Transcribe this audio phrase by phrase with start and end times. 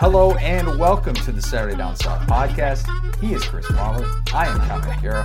[0.00, 2.86] Hello and welcome to the Saturday Down South podcast.
[3.20, 4.06] He is Chris Marler.
[4.34, 5.24] I am Connor O'Gara.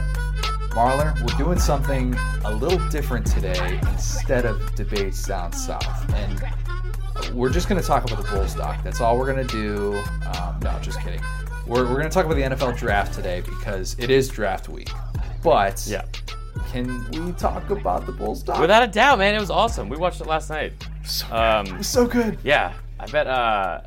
[0.71, 2.13] Marler, we're doing something
[2.43, 6.14] a little different today instead of debates down south.
[6.14, 8.83] And we're just going to talk about the Bulls doc.
[8.83, 10.04] That's all we're going to do.
[10.38, 11.21] Um, no, just kidding.
[11.65, 14.89] We're, we're going to talk about the NFL draft today because it is draft week.
[15.42, 16.04] But Yeah.
[16.71, 18.60] can we talk about the Bulls doc?
[18.60, 19.87] Without a doubt, man, it was awesome.
[19.89, 20.73] We watched it last night.
[21.05, 22.37] so, Um, it was so good.
[22.43, 23.25] yeah, I bet.
[23.28, 23.79] Uh,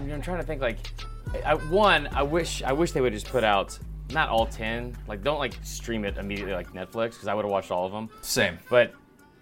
[0.00, 0.60] I'm, I'm trying to think.
[0.60, 0.78] Like,
[1.44, 3.78] I, one, I wish, I wish they would just put out
[4.10, 4.96] not all ten.
[5.06, 7.92] Like, don't like stream it immediately like Netflix because I would have watched all of
[7.92, 8.08] them.
[8.22, 8.58] Same.
[8.68, 8.94] But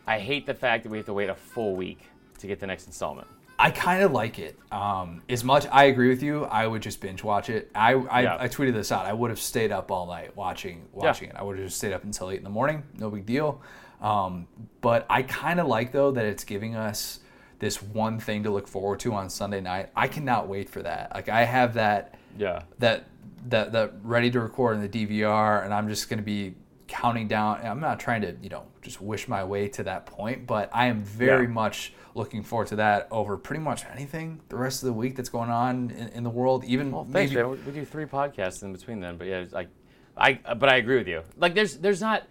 [0.07, 2.01] I hate the fact that we have to wait a full week
[2.39, 3.27] to get the next installment.
[3.61, 4.57] I kind of like it.
[4.71, 7.71] Um, as much I agree with you, I would just binge watch it.
[7.75, 8.37] I I, Yeah.
[8.39, 9.05] I tweeted this out.
[9.05, 11.37] I would have stayed up all night watching watching it.
[11.37, 12.85] I would have just stayed up until eight in the morning.
[12.99, 13.61] No big deal.
[14.01, 14.47] Um,
[14.81, 17.19] but I kind of like though that it's giving us
[17.59, 19.91] this one thing to look forward to on Sunday night.
[19.97, 21.13] I cannot wait for that.
[21.15, 22.63] Like I have that Yeah.
[22.79, 23.05] that
[23.49, 26.55] that that ready to record in the DVR, and I'm just going to be
[26.87, 27.61] counting down.
[27.65, 30.87] I'm not trying to you know just wish my way to that point, but I
[30.87, 31.51] am very Yeah.
[31.53, 35.29] much looking forward to that over pretty much anything the rest of the week that's
[35.29, 36.65] going on in, in the world.
[36.65, 37.65] Even Well, thanks, maybe man.
[37.67, 39.69] We, do three podcasts in between then, but yeah, like,
[40.17, 40.35] I.
[40.35, 41.23] But I agree with you.
[41.37, 42.25] Like, there's, there's not.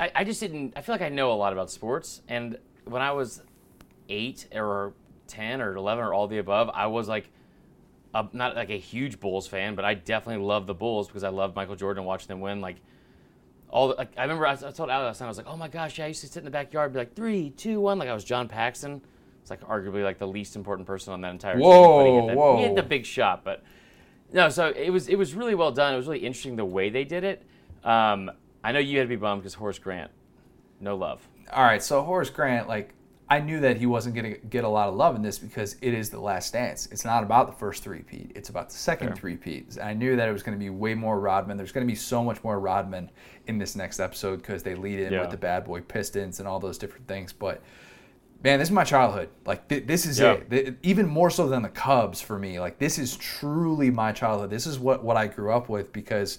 [0.00, 0.74] I, I just didn't.
[0.76, 3.42] I feel like I know a lot about sports, and when I was
[4.08, 4.94] eight or
[5.26, 7.28] ten or eleven or all the above, I was like,
[8.14, 11.30] a, not like a huge Bulls fan, but I definitely loved the Bulls because I
[11.30, 12.60] loved Michael Jordan and watching them win.
[12.60, 12.76] Like,
[13.70, 15.68] all the, like, I remember I, I told Alex last I was like, oh my
[15.68, 17.98] gosh, yeah, I used to sit in the backyard and be like, three, two, one.
[17.98, 19.00] Like I was John Paxson.
[19.40, 21.62] It's like arguably like the least important person on that entire team.
[21.62, 22.56] but he Whoa, the, whoa.
[22.58, 23.64] He hit the big shot, but
[24.32, 24.50] no.
[24.50, 25.94] So it was it was really well done.
[25.94, 27.42] It was really interesting the way they did it.
[27.82, 28.30] Um,
[28.62, 30.12] I know you had to be bummed because Horace Grant,
[30.80, 31.26] no love.
[31.52, 31.82] all right.
[31.82, 32.94] So Horace Grant, like
[33.32, 35.76] I knew that he wasn't going to get a lot of love in this because
[35.80, 36.86] it is the last dance.
[36.92, 38.32] It's not about the first three-peat.
[38.34, 39.16] It's about the second Fair.
[39.16, 39.78] three-peat.
[39.82, 41.56] I knew that it was going to be way more Rodman.
[41.56, 43.10] There's going to be so much more Rodman
[43.46, 45.22] in this next episode because they lead in Yeah.
[45.22, 47.32] with the bad boy Pistons and all those different things.
[47.32, 47.62] But
[48.44, 49.30] man, this is my childhood.
[49.46, 50.32] Like th- this is Yeah.
[50.32, 50.50] it.
[50.50, 52.60] Th- even more so than the Cubs for me.
[52.60, 54.50] Like this is truly my childhood.
[54.50, 56.38] This is what what I grew up with because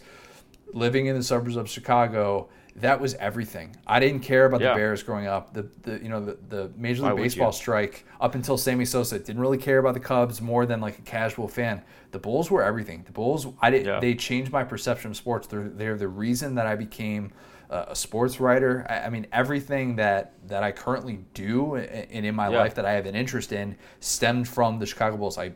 [0.73, 3.75] living in the suburbs of Chicago, that was everything.
[3.85, 4.69] I didn't care about Yeah.
[4.69, 5.53] the Bears growing up.
[5.53, 9.19] The, the you know the, the Major League would Baseball strike up until Sammy Sosa
[9.19, 11.83] didn't really care about the Cubs more than like a casual fan.
[12.11, 13.03] The Bulls were everything.
[13.05, 13.85] The Bulls, I did.
[13.85, 13.99] Yeah.
[13.99, 15.47] They changed my perception of sports.
[15.47, 17.31] They're, they're the reason that I became
[17.69, 18.85] uh, a sports writer.
[18.89, 22.57] I, I mean, everything that that I currently do and in, my Yeah.
[22.57, 25.37] life that I have an interest in stemmed from the Chicago Bulls.
[25.37, 25.51] I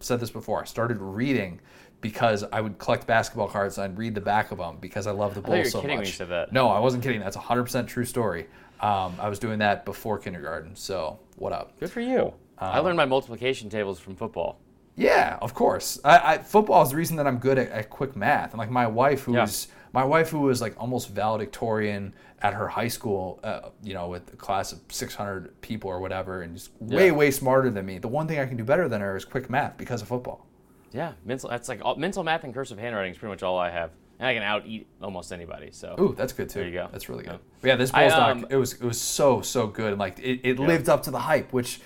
[0.00, 0.60] said this before.
[0.62, 1.60] I started reading
[2.00, 5.10] because I would collect basketball cards and I'd read the back of them because I
[5.12, 6.04] love the you Bulls were so kidding much.
[6.04, 6.52] when you said that.
[6.52, 7.20] No, I wasn't kidding.
[7.20, 8.46] That's a hundred percent true story.
[8.80, 10.74] Um, I was doing that before kindergarten.
[10.76, 11.78] So what up?
[11.78, 12.32] Good for you.
[12.58, 14.58] I Um, learned my multiplication tables from football.
[14.96, 15.98] Yeah, of course.
[16.04, 18.50] I, I, football is the reason that I'm good at, at quick math.
[18.50, 19.42] And like my wife, who Yeah.
[19.42, 22.12] was my wife, who was like almost valedictorian
[22.42, 26.42] at her high school, uh, you know, with a class of 600 people or whatever,
[26.42, 27.12] and just way Yeah.
[27.12, 27.98] way smarter than me.
[27.98, 30.46] The one thing I can do better than her is quick math because of football.
[30.92, 31.50] Yeah, mental.
[31.50, 34.26] That's like all, mental math and cursive handwriting is pretty much all I have, and
[34.26, 35.70] I can out eat almost anybody.
[35.72, 36.60] So Ooh, that's good too.
[36.60, 36.88] There you go.
[36.90, 37.32] That's really good.
[37.32, 37.38] Yeah.
[37.60, 39.98] But yeah, this I, Bulls um, doc, it was it was so so good.
[39.98, 41.80] Like it, it lived up to the hype, which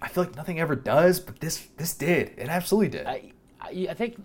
[0.00, 2.32] I feel like nothing ever does, but this this did.
[2.36, 3.06] It absolutely did.
[3.06, 4.20] I, I, I think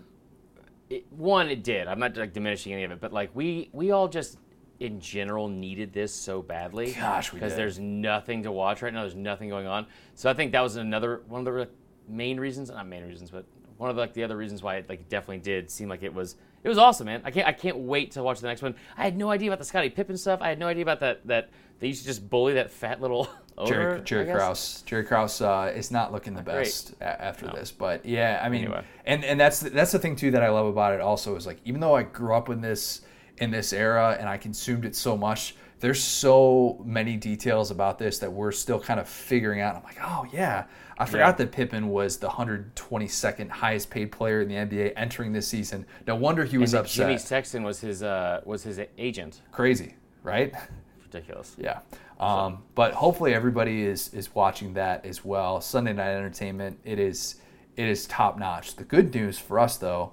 [0.88, 1.86] it, one, it did.
[1.86, 4.38] I'm not like diminishing any of it, but like we we all just
[4.80, 6.92] in general needed this so badly.
[6.92, 9.02] Gosh, we because there's nothing to watch right now.
[9.02, 9.86] There's nothing going on.
[10.14, 11.68] So I think that was another one of the
[12.08, 13.44] main reasons, not main reasons, but
[13.84, 16.12] one of the, like the other reasons why it like definitely did seem like it
[16.12, 17.20] was it was awesome, man.
[17.22, 18.74] I can't I can't wait to watch the next one.
[18.96, 20.40] I had no idea about the Scottie Pippen stuff.
[20.40, 21.50] I had no idea about that that
[21.80, 23.28] they used to just bully that fat little.
[23.66, 24.24] Jerry, Jerry.
[24.32, 24.82] Krause.
[24.86, 28.64] Jerry Krause uh, is not looking the best a- after this, but yeah, I mean,
[28.64, 28.84] Anyway.
[29.04, 31.00] and and that's that's the thing too that I love about it.
[31.02, 33.02] Also, is like even though I grew up in this
[33.36, 38.18] in this era and I consumed it so much, there's so many details about this
[38.18, 39.76] that we're still kind of figuring out.
[39.76, 40.64] I'm like, oh yeah,
[40.98, 45.48] I forgot that Pippen was the 122nd highest paid player in the NBA entering this
[45.48, 45.84] season.
[46.06, 47.06] No wonder he was And upset.
[47.08, 49.40] Jimmy Sexton was his uh, was his agent.
[49.52, 50.54] Crazy, right?
[51.02, 51.56] Ridiculous.
[51.60, 51.80] Yeah.
[52.20, 55.60] Um, but hopefully everybody is is watching that as well.
[55.60, 56.78] Sunday night entertainment.
[56.84, 57.36] It is
[57.76, 58.76] it is top notch.
[58.76, 60.12] The good news for us though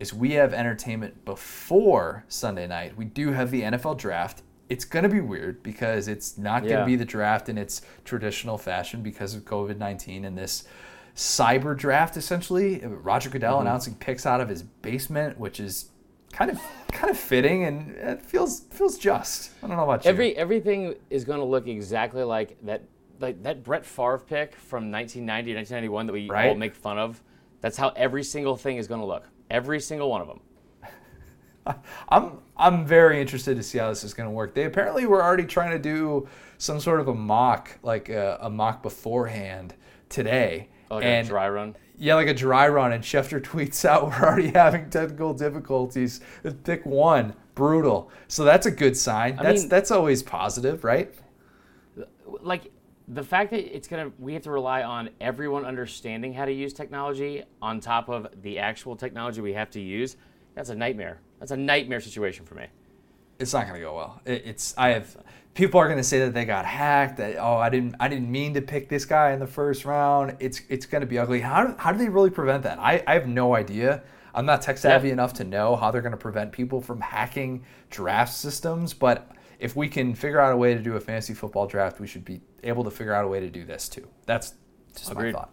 [0.00, 2.96] is we have entertainment before Sunday night.
[2.96, 4.42] We do have the NFL draft.
[4.68, 6.84] It's going to be weird because it's not going to Yeah.
[6.86, 10.64] be the draft in its traditional fashion because of COVID 19 and this
[11.14, 12.80] cyber draft essentially.
[12.84, 13.66] Roger Goodell Mm-hmm.
[13.66, 15.90] announcing picks out of his basement, which is
[16.32, 16.58] kind of
[16.88, 19.50] kind of fitting and it feels feels just.
[19.62, 20.10] I don't know about you.
[20.10, 22.82] Every everything is going to look exactly like that
[23.20, 27.22] like that Brett Favre pick from 1990 or 1991 that we all make fun of.
[27.60, 29.24] That's how every single thing is going to look.
[29.50, 30.40] Every single one of them.
[32.08, 34.54] I'm I'm very interested to see how this is going to work.
[34.54, 36.28] They apparently were already trying to do
[36.58, 39.74] some sort of a mock, like a, a mock beforehand
[40.08, 40.68] today.
[40.90, 41.76] Oh, like and a dry run.
[41.96, 42.92] Yeah, like a dry run.
[42.92, 47.34] And Schefter tweets out, "We're already having technical difficulties with pick one.
[47.54, 49.38] Brutal." So that's a good sign.
[49.38, 51.14] I that's mean- that's always positive, right?
[52.42, 52.70] like
[53.08, 56.72] the fact that it's gonna we have to rely on everyone understanding how to use
[56.72, 60.16] technology on top of the actual technology we have to use
[60.54, 62.66] that's a nightmare that's a nightmare situation for me
[63.38, 64.20] It's not going to go well.
[64.24, 65.16] It, it's I have
[65.54, 67.16] people are going to say that they got hacked.
[67.18, 70.36] That oh, I didn't I didn't mean to pick this guy in the first round.
[70.40, 71.40] It's it's going to be ugly.
[71.40, 72.78] How do, how do they really prevent that?
[72.78, 74.02] I, I have no idea.
[74.34, 75.14] I'm not tech savvy Yeah.
[75.14, 79.76] enough to know how they're going to prevent people from hacking draft systems, but if
[79.76, 82.40] we can figure out a way to do a fantasy football draft, we should be
[82.64, 84.08] able to figure out a way to do this too.
[84.26, 84.54] That's
[84.96, 85.32] just Agreed.
[85.32, 85.50] my thought.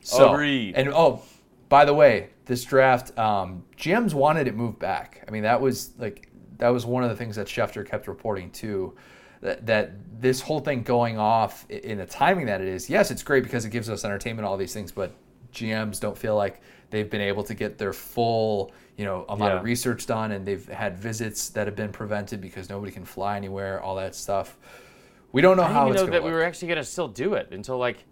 [0.00, 0.74] So, Agreed.
[0.76, 1.22] And oh,
[1.70, 5.24] by the way, this draft, um, GMs wanted it moved back.
[5.26, 6.28] I mean, that was like
[6.58, 8.94] that was one of the things that Schefter kept reporting too.
[9.40, 13.22] That, that this whole thing going off in the timing that it is, yes, it's
[13.22, 15.12] great because it gives us entertainment, all these things, but
[15.54, 19.58] GMs don't feel like they've been able to get their full, you know, amount Yeah.
[19.60, 23.38] of research done, and they've had visits that have been prevented because nobody can fly
[23.38, 24.58] anywhere, all that stuff.
[25.32, 27.08] We don't know i how didn't it's know that to we were actually gonna still
[27.08, 28.04] do it until like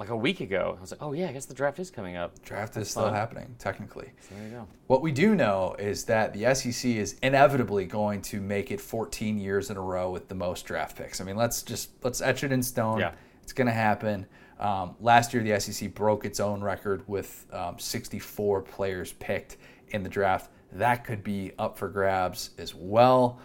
[0.00, 2.16] like a week ago i was like oh yeah i guess the draft is coming
[2.16, 3.14] up Draft is still fun.
[3.14, 4.10] happening, technically.
[4.20, 8.22] so there you go What we do know is that the SEC is inevitably going
[8.22, 11.20] to make it 14 years in a row with the most draft picks.
[11.20, 12.98] I mean, let's just let's etch it in stone.
[12.98, 13.12] Yeah.
[13.42, 14.26] It's going to happen.
[14.58, 19.58] Um, last year, the SEC broke its own record with um, 64 players picked
[19.88, 20.50] in the draft.
[20.72, 23.38] That could be up for grabs as well.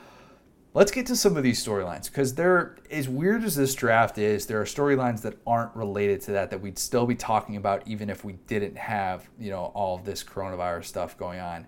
[0.76, 4.46] Let's get to some of these storylines because they're as weird as this draft is.
[4.46, 8.10] There are storylines that aren't related to that that we'd still be talking about even
[8.10, 11.66] if we didn't have you know all this coronavirus stuff going on.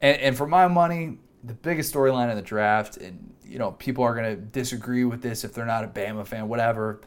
[0.00, 4.02] And, and for my money, the biggest storyline in the draft, and you know people
[4.02, 7.00] are going to disagree with this if they're not a Bama fan, whatever.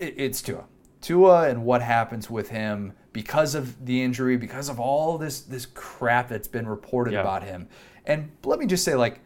[0.00, 0.64] It, it's Tua,
[1.00, 5.64] Tua, and what happens with him because of the injury, because of all this this
[5.64, 7.20] crap that's been reported Yeah.
[7.20, 7.68] about him.
[8.04, 9.20] And let me just say, like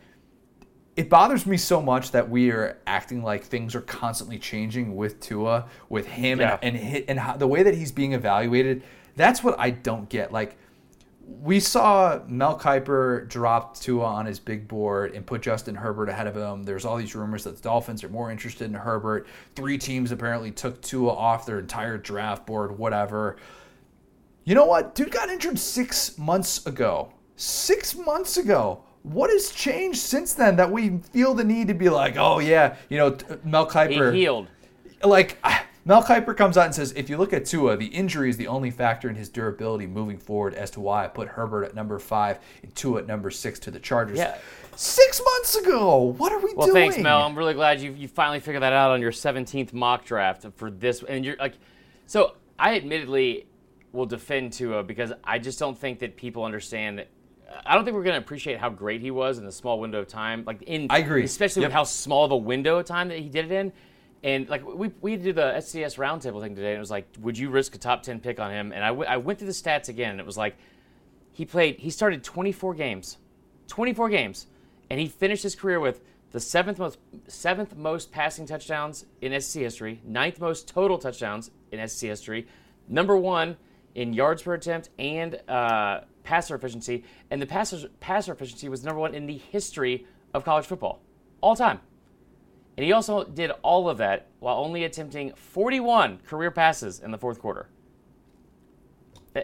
[0.96, 5.20] it bothers me so much that we are acting like things are constantly changing with
[5.20, 6.58] Tua, with him, Yeah.
[6.62, 8.82] and and, and how, the way that he's being evaluated.
[9.16, 10.32] That's what I don't get.
[10.32, 10.56] Like
[11.40, 16.26] we saw Mel Kiper drop Tua on his big board and put Justin Herbert ahead
[16.26, 16.62] of him.
[16.64, 19.26] There's all these rumors that the Dolphins are more interested in Herbert.
[19.54, 23.36] Three teams apparently took Tua off their entire draft board, whatever.
[24.44, 24.94] You know what?
[24.94, 27.12] Dude got injured six months ago.
[27.36, 28.82] Six months ago.
[29.02, 32.76] What has changed since then that we feel the need to be like, oh yeah,
[32.88, 34.48] you know, Mel he Kiper healed
[35.04, 35.38] like
[35.84, 38.46] Mel Kiper comes out and says, if you look at Tua, the injury is the
[38.46, 41.98] only factor in his durability moving forward as to why I put Herbert at number
[41.98, 44.18] five and Tua at number six to the Chargers.
[44.18, 44.38] Yeah.
[44.76, 46.14] Six months ago.
[46.18, 46.82] What are we Well, doing?
[46.82, 47.22] Well, thanks, Mel.
[47.22, 50.70] I'm really glad you you finally figured that out on your 17th mock draft for
[50.70, 51.02] this.
[51.02, 51.54] And you're like,
[52.06, 53.46] so I admittedly
[53.90, 57.04] will defend Tua because I just don't think that people understand.
[57.66, 60.00] I don't think we're going to appreciate how great he was in the small window
[60.00, 60.44] of time.
[60.46, 61.24] Like in, I agree.
[61.24, 61.68] especially Yep.
[61.68, 63.72] with how small of a window of time that he did it in.
[64.24, 67.36] And like we we did the SDS roundtable thing today, and it was like, would
[67.36, 68.72] you risk a top 10 pick on him?
[68.72, 70.56] And I, w- I went through the stats again, and it was like,
[71.32, 73.16] he played, he started 24 games,
[73.66, 74.46] 24 games,
[74.90, 79.60] and he finished his career with the seventh most seventh most passing touchdowns in SEC
[79.60, 82.46] history, ninth most total touchdowns in SEC history,
[82.88, 83.56] number one
[83.96, 89.00] in yards per attempt and uh, passer efficiency, and the passer passer efficiency was number
[89.00, 91.00] one in the history of college football,
[91.40, 91.80] all time.
[92.76, 97.18] And he also did all of that while only attempting 41 career passes in the
[97.18, 97.68] fourth quarter.
[99.36, 99.42] Eh,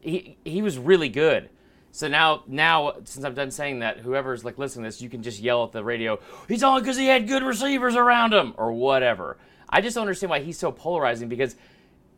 [0.00, 1.50] he, he was really good.
[1.90, 5.22] So now, now since I'm done saying that, whoever's like listening to this, you can
[5.22, 8.72] just yell at the radio, he's on because he had good receivers around him, or
[8.72, 9.38] whatever.
[9.68, 11.56] I just don't understand why he's so polarizing because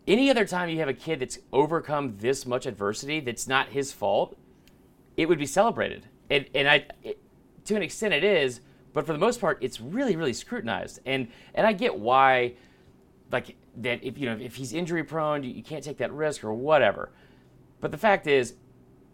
[0.08, 3.92] any other time you have a kid that's overcome this much adversity that's not his
[3.92, 4.36] fault,
[5.16, 6.06] it would be celebrated.
[6.30, 7.18] And, and I, it,
[7.66, 8.60] to an extent, it is,
[8.92, 11.00] but for the most part, it's really, really scrutinized.
[11.06, 12.54] And and I get why,
[13.30, 16.52] like that if you know if he's injury prone, you, can't take that risk or
[16.52, 17.10] whatever.
[17.80, 18.54] But the fact is,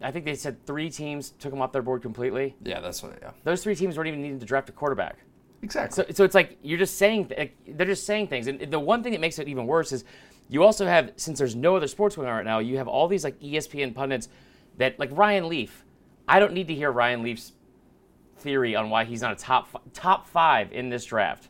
[0.01, 2.55] I think they said three teams took him off their board completely.
[2.63, 3.19] Yeah, that's what.
[3.21, 5.17] Yeah, Those three teams weren't even needing to draft a quarterback.
[5.61, 6.05] exactly.
[6.07, 9.03] So, so it's like you're just saying like, they're just saying things, and the one
[9.03, 10.05] thing that makes it even worse is
[10.49, 13.07] you also have since there's no other sports going on right now, you have all
[13.07, 14.29] these like ESPN pundits
[14.77, 15.83] that like Ryan Leaf.
[16.27, 17.53] I don't need to hear Ryan Leaf's
[18.37, 21.49] theory on why he's not a top top five in this draft.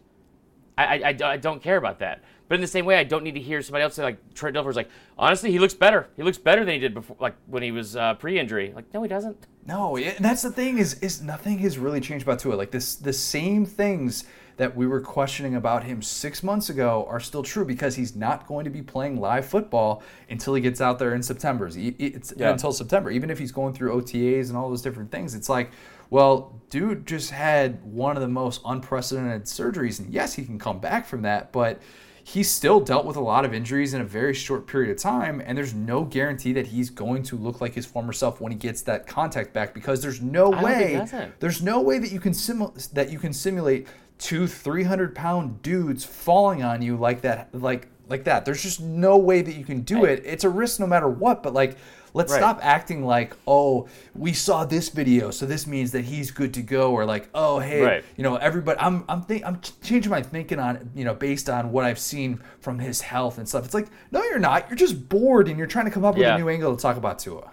[0.77, 2.23] I, I, I, I don't care about that.
[2.47, 4.55] But in the same way, I don't need to hear somebody else say like Trent
[4.55, 6.07] Dilfer's like, honestly, he looks better.
[6.15, 8.71] He looks better than he did before, like when he was uh, pre-injury.
[8.75, 9.47] Like, no, he doesn't.
[9.65, 12.53] No, and that's the thing is is nothing has really changed about Tua.
[12.53, 14.25] Like this, the same things
[14.57, 18.47] that we were questioning about him six months ago are still true because he's not
[18.47, 21.69] going to be playing live football until he gets out there in September.
[21.73, 22.51] It's Yeah.
[22.51, 23.11] until September.
[23.11, 25.71] Even if he's going through OTAs and all those different things, it's like,
[26.09, 30.79] well, dude just had one of the most unprecedented surgeries, and yes, he can come
[30.79, 31.81] back from that, but
[32.23, 35.41] he still dealt with a lot of injuries in a very short period of time,
[35.45, 38.57] and there's no guarantee that he's going to look like his former self when he
[38.57, 40.95] gets that contact back because there's no I way
[41.39, 46.03] there's no way that you can simu- that you can simulate two 300 pound dudes
[46.05, 49.81] falling on you like that like like that there's just no way that you can
[49.81, 50.19] do Right.
[50.19, 51.77] it it's a risk no matter what but like
[52.13, 52.37] let's Right.
[52.39, 56.61] stop acting like oh we saw this video so this means that he's good to
[56.61, 58.03] go or like oh hey Right.
[58.15, 61.71] you know everybody i'm i'm think i'm changing my thinking on you know based on
[61.73, 65.09] what i've seen from his health and stuff it's like no you're not you're just
[65.09, 67.51] bored and you're trying to come up with a new angle to talk about Tua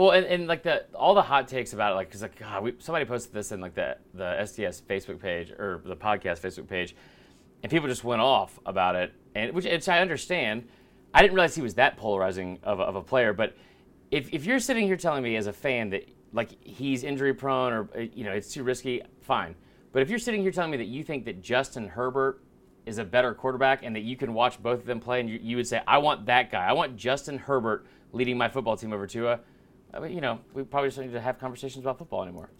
[0.00, 2.62] Well, and, and like the all the hot takes about it, like because like God,
[2.62, 6.66] we, somebody posted this in like the the SDS Facebook page or the podcast Facebook
[6.70, 6.96] page,
[7.62, 10.66] and people just went off about it, and which, which I understand.
[11.12, 13.54] I didn't realize he was that polarizing of a, of a player, but
[14.10, 17.74] if if you're sitting here telling me as a fan that like he's injury prone
[17.74, 19.54] or uh, you know it's too risky, fine.
[19.92, 22.40] But if you're sitting here telling me that you think that Justin Herbert
[22.86, 25.38] is a better quarterback and that you can watch both of them play and you,
[25.42, 26.64] you would say, I want that guy.
[26.64, 29.40] I want Justin Herbert leading my football team over Tua.
[29.92, 32.50] I mean, you know, we probably just don't need to have conversations about football anymore.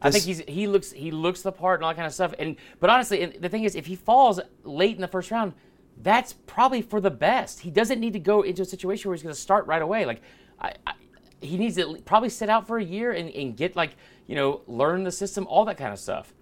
[0.00, 2.34] I think he's he looks he looks the part and all that kind of stuff.
[2.38, 5.54] And but honestly, and the thing is, if he falls late in the first round,
[6.02, 7.60] that's probably for the best.
[7.60, 10.04] He doesn't need to go into a situation where he's going to start right away.
[10.04, 10.20] Like,
[10.60, 10.92] I, I,
[11.40, 14.60] he needs to probably sit out for a year and, and get like you know
[14.66, 16.34] learn the system, all that kind of stuff.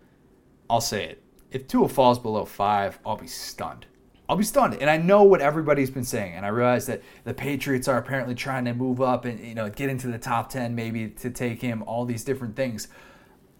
[0.68, 1.22] I'll say it.
[1.50, 3.86] If Tua falls below five, I'll be stunned.
[4.32, 4.78] I'll be stunned.
[4.80, 6.32] And I know what everybody's been saying.
[6.36, 9.68] And I realize that the Patriots are apparently trying to move up and you know
[9.68, 12.88] get into the top ten maybe to take him, all these different things.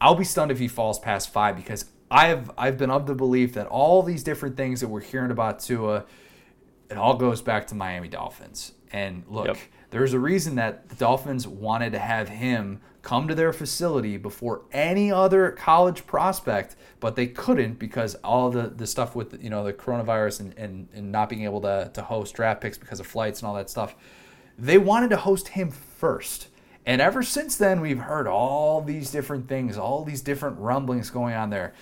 [0.01, 3.53] I'll be stunned if he falls past five because I've I've been of the belief
[3.53, 6.07] that all these different things that we're hearing about Tua,
[6.91, 8.73] it all goes back to Miami Dolphins.
[8.93, 9.57] And look, Yep.
[9.91, 14.63] there's a reason that the Dolphins wanted to have him come to their facility before
[14.73, 19.65] any other college prospect, but they couldn't because all the, the stuff with you know
[19.65, 23.07] the coronavirus and, and, and not being able to, to host draft picks because of
[23.07, 23.97] flights and all that stuff.
[24.57, 26.49] They wanted to host him first.
[26.85, 31.35] And ever since then, we've heard all these different things, all these different rumblings going
[31.35, 31.75] on there.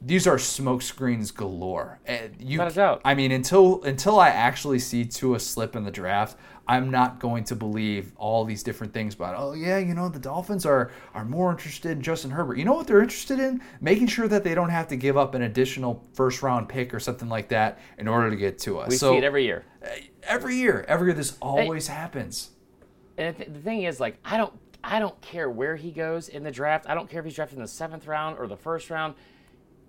[0.00, 1.98] These are smoke screens galore.
[2.38, 3.00] You, Without a doubt.
[3.04, 7.44] I mean, until until I actually see Tua slip in the draft, I'm not going
[7.44, 9.34] to believe all these different things about.
[9.36, 12.56] Oh yeah, you know the Dolphins are are more interested in Justin Herbert.
[12.56, 13.60] You know what they're interested in?
[13.80, 17.00] Making sure that they don't have to give up an additional first round pick or
[17.00, 18.88] something like that in order to get to us.
[18.88, 19.64] We so see it every year.
[19.82, 22.50] Eh, every year, every year, this always happens.
[23.18, 24.52] And the thing is, like, I don't,
[24.82, 26.86] I don't care where he goes in the draft.
[26.88, 29.14] I don't care if he's drafted in the seventh round or the first round.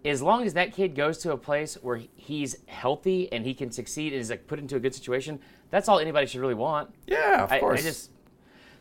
[0.06, 3.72] As long as that kid goes to a place where he's healthy and he can
[3.72, 5.40] succeed and is like put into a good situation,
[5.72, 6.94] that's all anybody should really want.
[7.08, 7.84] Yeah, of I, I course.
[7.84, 8.12] just.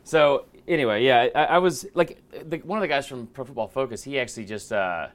[0.05, 3.69] So anyway, yeah, I, I was like, the, one of the guys from Pro Football
[3.69, 4.05] Focus.
[4.05, 5.09] He actually just, uh,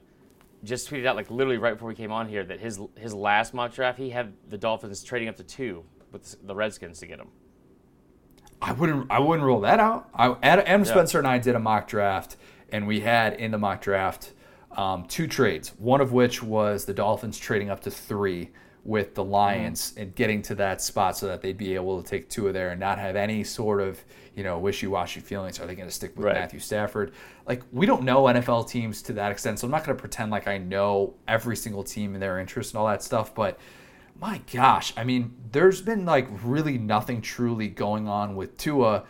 [0.64, 3.54] just tweeted out like literally right before we came on here that his his last
[3.54, 7.20] mock draft he had the Dolphins trading up to two with the Redskins to get
[7.20, 7.30] him.
[8.62, 9.10] I wouldn't.
[9.10, 10.10] I wouldn't rule that out.
[10.14, 12.36] I, Ad- Adam Spencer and I did a mock draft,
[12.72, 14.34] and we had in the mock draft
[14.72, 15.74] um, two trades.
[15.78, 18.52] One of which was the Dolphins trading up to three
[18.86, 22.30] with the Lions and getting to that spot so that they'd be able to take
[22.30, 24.04] Tua of there and not have any sort of
[24.36, 25.60] you know wishy-washy feelings.
[25.60, 26.36] Are they going to stick with Right.
[26.36, 27.14] Matthew Stafford?
[27.46, 30.32] Like we don't know NFL teams to that extent, so I'm not going to pretend
[30.32, 33.60] like I know every single team and their interests and all that stuff, but
[34.20, 39.04] my gosh, I mean, there's been like really nothing truly going on with Tua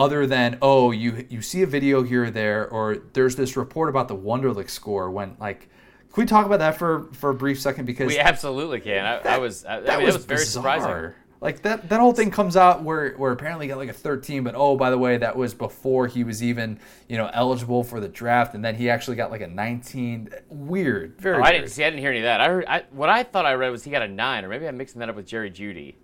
[0.00, 3.90] other than oh, you you see a video here or there, or there's this report
[3.90, 5.68] about the Wonderlic score when like
[6.12, 9.04] can we talk about that for for a brief second because We absolutely can.
[9.04, 11.12] I, I was, I, I that mean, was, it was very surprising.
[11.42, 14.54] Like that that whole thing comes out where where apparently got like a 13, but
[14.56, 18.08] oh by the way that was before he was even you know eligible for the
[18.08, 20.30] draft, and then he actually got like a 19.
[20.48, 21.36] Weird, very.
[21.36, 21.84] Oh, I didn't see.
[21.84, 22.40] I didn't hear any of that.
[22.40, 24.66] I heard I, what I thought I read was he got a nine, or maybe
[24.66, 25.96] I'm mixing that up with Jerry Jeudy,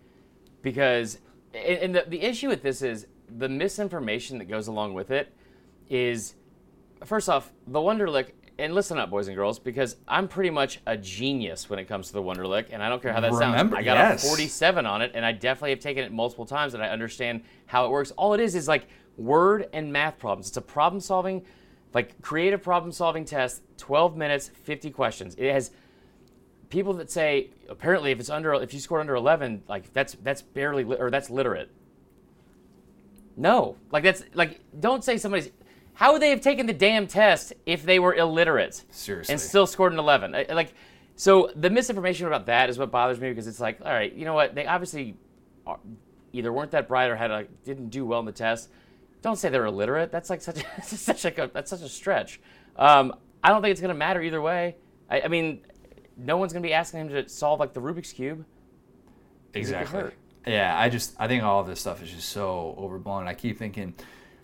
[0.60, 1.18] because
[1.54, 5.34] and, and the the issue with this is the misinformation that goes along with it
[5.88, 6.34] is
[7.04, 8.30] first off the Wonderlic.
[8.58, 12.06] And listen up, boys and girls, because I'm pretty much a genius when it comes
[12.06, 13.74] to the Wonderlic, and I don't care how that Remember- sounds.
[13.74, 14.24] I got yes.
[14.24, 17.42] a 47 on it, and I definitely have taken it multiple times, and I understand
[17.66, 18.12] how it works.
[18.12, 18.86] All it is is like
[19.18, 20.48] word and math problems.
[20.48, 21.44] It's a problem solving,
[21.92, 25.34] like creative problem solving test, 12 minutes, 50 questions.
[25.36, 25.70] It has
[26.70, 30.42] people that say apparently if it's under if you scored under 11 like that's that's
[30.42, 31.70] barely or that's literate
[33.36, 33.76] no.
[33.92, 35.50] Like that's like don't say somebody's
[35.94, 39.32] how would they have taken the damn test if they were illiterate Seriously.
[39.32, 40.74] and still scored an 11 like
[41.14, 44.24] so the misinformation about that is what bothers me because it's like all right you
[44.24, 44.54] know what?
[44.54, 45.16] They obviously
[45.66, 45.78] are,
[46.32, 48.68] either weren't that bright or had a, didn't do well in the test.
[49.22, 50.12] Don't say they're illiterate.
[50.12, 52.40] That's like such a, such like a that's such a stretch.
[52.76, 54.76] Um, i don't think it's going to matter either way.
[55.10, 55.60] I, I mean
[56.16, 58.44] no one's going to be asking him to solve like the rubik's cube.
[59.54, 60.10] Exactly.
[60.46, 63.26] Yeah, I just I think all of this stuff is just so overblown.
[63.26, 63.94] I keep thinking,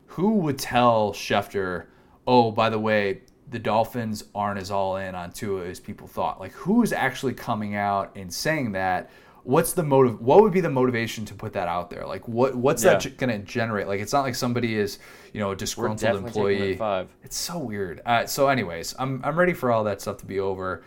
[0.07, 1.85] who would tell Schefter,
[2.27, 6.41] oh, by the way, the Dolphins aren't as all in on Tua as people thought?
[6.41, 9.11] Like, who is actually coming out and saying that?
[9.45, 10.21] What's the motive?
[10.21, 12.07] What would be the motivation to put that out there?
[12.07, 13.11] Like, what what's that Yeah.
[13.13, 13.89] going to generate?
[13.89, 14.99] Like, it's not like somebody is,
[15.33, 16.77] you know, a disgruntled definitely taking them employee.
[16.77, 18.01] five It's so weird.
[18.07, 20.85] Uh, so, anyways, I'm I'm ready for all that stuff to be over.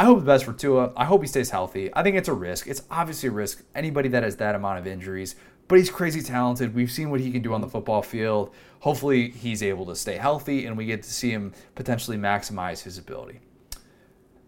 [0.00, 0.94] I hope the best for Tua.
[0.96, 1.90] I hope he stays healthy.
[1.92, 2.66] I think it's a risk.
[2.66, 3.62] It's obviously a risk.
[3.74, 5.36] Anybody that has that amount of injuries,
[5.68, 6.74] but he's crazy talented.
[6.74, 8.54] We've seen what he can do on the football field.
[8.78, 12.96] Hopefully, he's able to stay healthy, and we get to see him potentially maximize his
[12.96, 13.40] ability.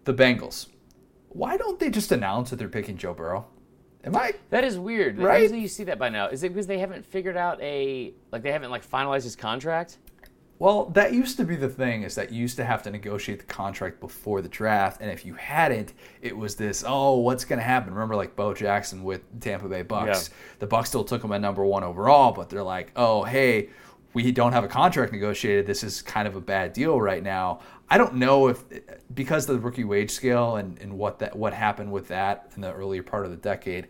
[0.05, 0.69] The Bengals.
[1.29, 3.45] Why don't they just announce that they're picking Joe Burrow?
[4.05, 5.43] Am I that is weird Right?
[5.43, 8.41] usually you see that by now is it because they haven't figured out a like
[8.41, 9.97] they haven't like finalized his contract
[10.59, 13.39] Well, that used to be the thing is that you used to have to negotiate
[13.39, 17.59] the contract before the draft, and if you hadn't, it was this, oh, what's going
[17.59, 17.93] to happen?
[17.93, 20.35] Remember, like Bo Jackson with Tampa Bay Bucks, Yeah.
[20.59, 23.69] the Bucks still took him at number one overall, but they're like, oh, hey,
[24.13, 25.65] we don't have a contract negotiated.
[25.65, 27.59] This is kind of a bad deal right now.
[27.89, 28.63] I don't know if
[29.13, 32.61] because of the rookie wage scale and, and what that what happened with that in
[32.61, 33.87] the earlier part of the decade,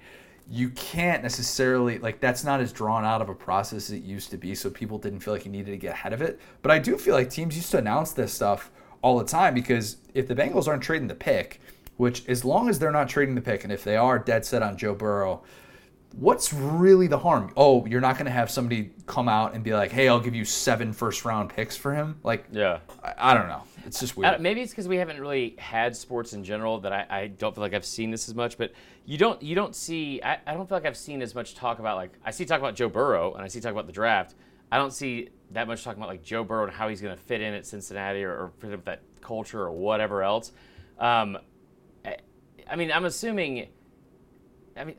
[0.54, 4.30] you can't necessarily like that's not as drawn out of a process as it used
[4.30, 4.54] to be.
[4.54, 6.40] So people didn't feel like you needed to get ahead of it.
[6.62, 8.70] But I do feel like teams used to announce this stuff
[9.02, 11.60] all the time because if the Bengals aren't trading the pick,
[11.98, 14.62] which as long as they're not trading the pick, and if they are dead set
[14.62, 15.42] on Joe Burrow,
[16.14, 17.52] what's really the harm?
[17.58, 20.36] Oh, you're not going to have somebody come out and be like, "Hey, I'll give
[20.36, 23.64] you seven first round picks for him." Like, yeah I, I don't know.
[23.86, 24.40] It's just weird.
[24.40, 27.62] maybe it's because we haven't really had sports in general that I, I don't feel
[27.62, 28.58] like I've seen this as much.
[28.58, 28.74] But
[29.06, 31.80] you don't you don't see I, I don't feel like I've seen as much talk
[31.80, 34.36] about like I see talk about Joe Burrow and I see talk about the draft.
[34.72, 37.22] I don't see that much talking about like Joe Burrow and how he's going to
[37.22, 40.52] fit in at Cincinnati or, or fit with that culture or whatever else.
[41.00, 41.38] Um,
[42.06, 42.18] I,
[42.70, 43.68] I mean, I'm assuming.
[44.76, 44.96] I mean,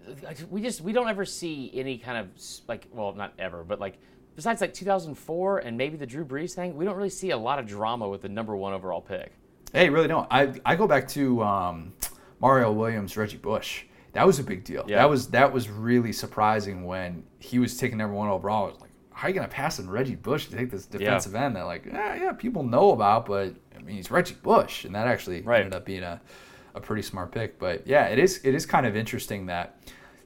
[0.51, 2.29] we just we don't ever see any kind of
[2.69, 3.99] like well not ever but like
[4.37, 7.59] besides like 2004 and maybe the Drew Brees thing we don't really see a lot
[7.59, 9.33] of drama with the number one overall pick.
[9.73, 10.29] Hey, really don't.
[10.31, 11.93] I I go back to um,
[12.41, 13.85] Mario Williams, Reggie Bush.
[14.13, 14.85] That was a big deal.
[14.87, 14.99] Yeah.
[14.99, 18.67] That was that was really surprising when he was taking number one overall.
[18.67, 21.35] I was like, how are you gonna pass on Reggie Bush to take this defensive
[21.35, 24.95] end that like yeah, yeah people know about, but I mean he's Reggie Bush, and
[24.95, 25.65] that actually Right.
[25.65, 26.21] ended up being a,
[26.75, 27.59] a pretty smart pick.
[27.59, 29.77] But yeah, it is it is kind of interesting that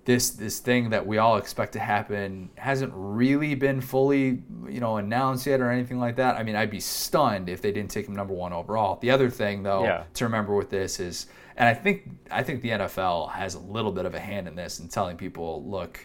[0.04, 4.96] this this thing that we all expect to happen hasn't really been fully you know
[4.96, 6.37] announced yet or anything like that.
[6.37, 8.98] I mean, I'd be stunned if they didn't take him number one overall.
[9.00, 10.04] The other thing though Yeah.
[10.14, 11.26] to remember with this is,
[11.58, 14.54] and I think I think the NFL has a little bit of a hand in
[14.54, 16.00] this in telling people, look,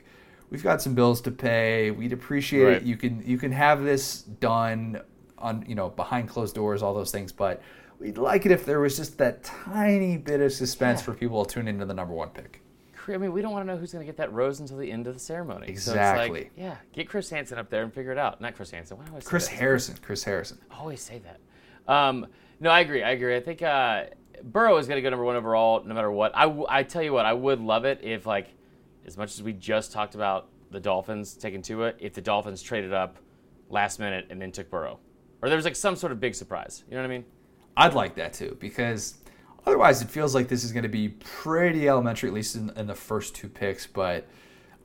[0.50, 1.90] we've got some bills to pay.
[1.92, 2.78] We'd appreciate Right.
[2.78, 2.84] it.
[2.84, 5.00] You can you can have this done
[5.38, 7.62] on you know behind closed doors, all those things, but.
[8.04, 11.06] We'd like it if there was just that tiny bit of suspense Yeah.
[11.06, 12.62] for people to tune into the number one pick.
[13.08, 14.90] I mean, we don't want to know who's going to get that rose until the
[14.92, 15.68] end of the ceremony.
[15.68, 16.40] So it's Exactly.
[16.42, 18.40] like, yeah, get Chris Hansen up there and figure it out.
[18.42, 18.98] Not Chris Hansen.
[18.98, 19.48] Why do I say Chris?
[19.48, 19.96] Harrison.
[20.02, 20.60] Chris Harrison.
[20.72, 21.40] I always say that.
[21.94, 22.28] Um,
[22.60, 23.04] no, I agree.
[23.04, 23.36] I agree.
[23.36, 24.06] I think uh,
[24.44, 26.36] Burrow is going to go number one overall, no matter what.
[26.36, 28.48] I, w- I tell you what, I would love it if, like,
[29.06, 32.94] as much as we just talked about the Dolphins taking Tua, if the Dolphins traded
[32.94, 33.18] up
[33.70, 35.00] last minute and then took Burrow,
[35.42, 36.84] or there was like some sort of big surprise.
[36.90, 37.26] You know what I mean?
[37.76, 39.16] I'd like that too because
[39.66, 42.88] otherwise it feels like this is going to be pretty elementary, at least in, in
[42.88, 43.88] the first two picks.
[43.88, 44.28] But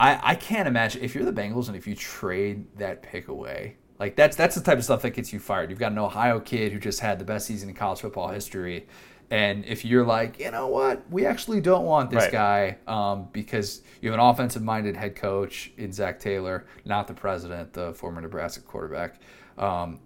[0.01, 3.77] I, I can't imagine if you're the Bengals and if you trade that pick away,
[3.99, 5.71] like that's that's the type of stuff that gets you fired.
[5.71, 8.87] You've got an Ohio kid who just had the best season in college football history.
[9.31, 12.33] And if you're like, you know what, we actually don't want this Right.
[12.33, 17.13] guy um, because you have an offensive minded head coach in Zac Taylor, not the
[17.13, 19.21] president, the former Nebraska quarterback.
[19.59, 19.99] Um,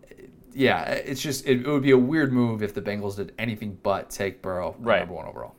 [0.55, 3.79] yeah, it's just it, it would be a weird move if the Bengals did anything
[3.83, 5.01] but take Burrow Right.
[5.01, 5.55] number one overall.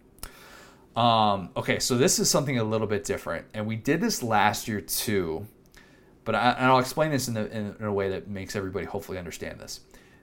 [0.95, 4.67] Um, okay, so this is something a little bit different, and we did this last
[4.67, 5.47] year too,
[6.23, 8.86] but I, and I'll explain this in, the, in, in a way that makes everybody
[8.86, 9.79] hopefully understand this.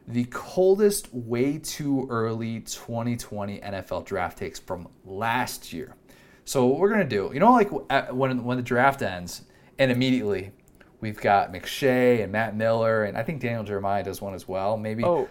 [0.06, 5.96] The coldest, way too early 2020 NFL draft takes from last year.
[6.44, 7.70] So what we're gonna do, you know, like
[8.12, 9.42] when when the draft ends,
[9.78, 10.52] and immediately
[11.00, 14.76] we've got McShay and Matt Miller, and I think Daniel Jeremiah does one as well.
[14.76, 15.28] Maybe Oh,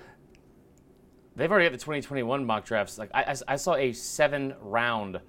[1.36, 2.97] they've already got the 2021 mock drafts.
[2.97, 5.19] Like I, I, I saw a seven round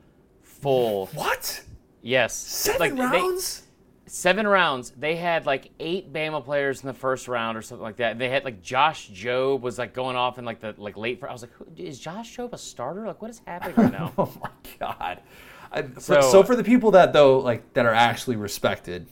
[0.42, 1.06] full.
[1.08, 1.62] What?
[2.02, 3.62] Yes, Seven like, they- rounds?
[4.06, 4.90] seven rounds.
[4.98, 8.18] They had like eight Bama players in the first round or something like that.
[8.18, 11.22] They had like Josh Jobe was like going off in like the like late.
[11.22, 13.06] I was like, who, is Josh Jobe a starter?
[13.06, 14.12] Like, what is happening right now?
[14.18, 14.50] Oh my
[14.80, 15.20] god.
[15.70, 19.06] I, for- So- so, for the people that though like that are actually respected,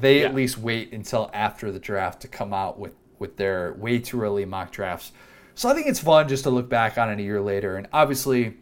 [0.00, 0.26] they Yeah.
[0.28, 4.20] at least wait until after the draft to come out with with their way too
[4.22, 5.12] early mock drafts.
[5.54, 7.76] So I think it's fun just to look back on it a year later.
[7.76, 8.56] And obviously,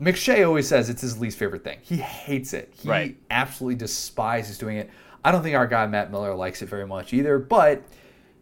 [0.00, 1.78] McShay always says it's his least favorite thing.
[1.82, 2.72] He hates it.
[2.76, 3.16] He Right.
[3.30, 4.90] absolutely despises doing it.
[5.24, 7.38] I don't think our guy Matt Miller likes it very much either.
[7.38, 7.82] But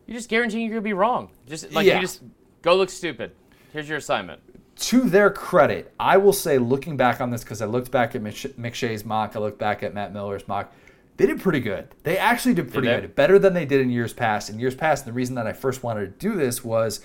[0.06, 1.28] You're just guaranteeing you're gonna be wrong.
[1.46, 1.96] Just like Yeah.
[1.96, 2.22] you just
[2.62, 3.32] go look stupid.
[3.72, 4.40] Here's your assignment.
[4.76, 8.22] to their credit, I will say, looking back on this, because I looked back at
[8.22, 10.72] McShay's mock, I looked back at Matt Miller's mock,
[11.16, 11.88] they did pretty good.
[12.02, 13.00] They actually did pretty they?
[13.02, 14.50] good, better than they did in years past.
[14.50, 17.00] In years past, and the reason that I first wanted to do this was,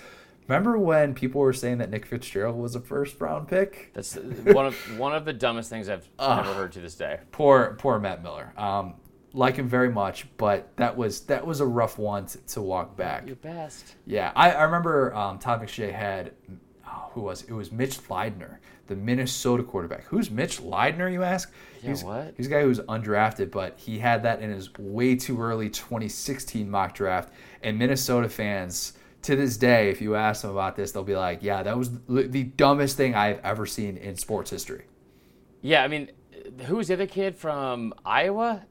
[0.46, 3.90] remember when people were saying that Nick Fitzgerald was a first round pick?
[3.94, 6.40] That's one of one of the dumbest things I've Ah.
[6.40, 7.20] ever heard to this day.
[7.32, 8.52] Poor, poor Matt Miller.
[8.56, 8.94] Um,
[9.34, 12.96] like him very much, but that was that was a rough one to, to walk
[12.96, 13.26] back.
[13.26, 13.94] Your best.
[14.06, 16.32] Yeah, I, I remember um, Todd McShay had
[16.98, 17.50] oh, who was it?
[17.50, 20.04] it was Mitch Leidner, the Minnesota quarterback.
[20.04, 21.12] Who's Mitch Leidner?
[21.12, 21.52] You ask.
[21.82, 22.34] Yeah, he's, what?
[22.36, 25.70] He's a guy who was undrafted, but he had that in his way too early
[25.70, 27.32] 2016 mock draft.
[27.62, 31.42] And Minnesota fans, to this day, if you ask them about this, they'll be like,
[31.42, 34.84] "Yeah, that was the the dumbest thing I've ever seen in sports history."
[35.60, 36.10] Yeah, I mean,
[36.66, 38.64] who was the other kid from Iowa?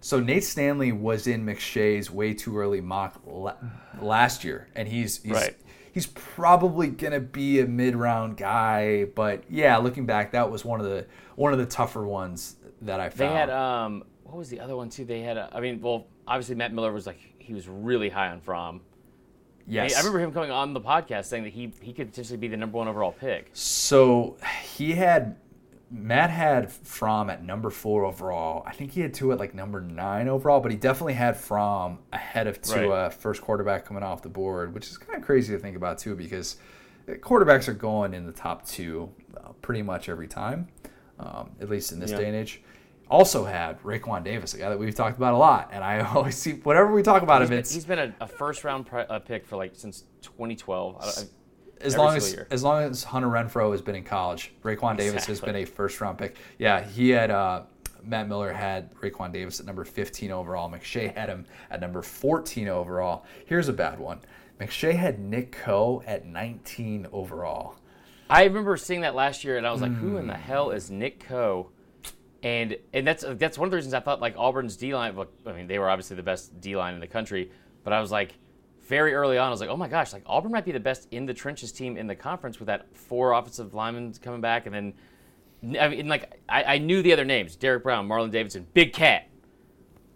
[0.00, 3.22] So Nate Stanley was in McShay's way too early mock
[4.00, 5.56] last year, and he's he's, Right.
[5.94, 9.04] He's probably gonna be a mid round guy.
[9.04, 12.98] But yeah, looking back, that was one of the one of the tougher ones that
[12.98, 13.30] I found.
[13.30, 15.04] They had um, what was the other one too?
[15.04, 18.28] They had, uh, I mean, well, obviously Matt Miller was like he was really high
[18.28, 18.80] on Fromm.
[19.66, 22.48] yes, I remember him coming on the podcast saying that he he could potentially be
[22.48, 23.50] the number one overall pick.
[23.52, 25.36] So he had
[25.96, 28.64] Matt had Fromm at number four overall.
[28.66, 31.98] I think he had Tua at like number nine overall, but he definitely had Fromm
[32.12, 33.12] ahead of Tua, Right.
[33.14, 36.16] first quarterback coming off the board, which is kind of crazy to think about too,
[36.16, 36.56] because
[37.08, 40.66] quarterbacks are going in the top two uh, pretty much every time,
[41.20, 42.16] um, at least in this Yeah.
[42.18, 42.60] day and age.
[43.08, 46.36] Also had Raekwon Davis, a guy that we've talked about a lot, and I always
[46.36, 48.86] see whatever we talk about He's him, been, it's he's been a, a first round
[48.86, 50.96] pri- uh, pick for like since 2012.
[50.98, 51.10] I, I,
[51.80, 52.46] as every long as year.
[52.50, 56.00] as long as Hunter Renfrow has been in college, Raekwon Davis has been a first
[56.00, 56.36] round pick.
[56.58, 57.62] Yeah, he had uh,
[58.02, 60.70] Matt Miller had Raekwon Davis at number 15 overall.
[60.70, 63.24] McShay had him at number 14 overall.
[63.46, 64.20] Here's a bad one.
[64.60, 67.76] McShay had Nick Coe at 19 overall.
[68.30, 70.16] I remember seeing that last year, and I was like, "Who Hmm.
[70.18, 71.70] in the hell is Nick Coe?"
[72.42, 75.16] And and that's that's one of the reasons I thought like Auburn's D line.
[75.46, 77.50] I mean, they were obviously the best D line in the country,
[77.84, 78.34] but I was like,
[78.86, 81.08] very early on, I was like, "Oh my gosh!" Like Auburn might be the best
[81.10, 84.74] in the trenches team in the conference with that four offensive linemen coming back, and
[84.74, 88.92] then I mean, like I, I knew the other names: Derrick Brown, Marlon Davidson, Big
[88.92, 89.28] Cat,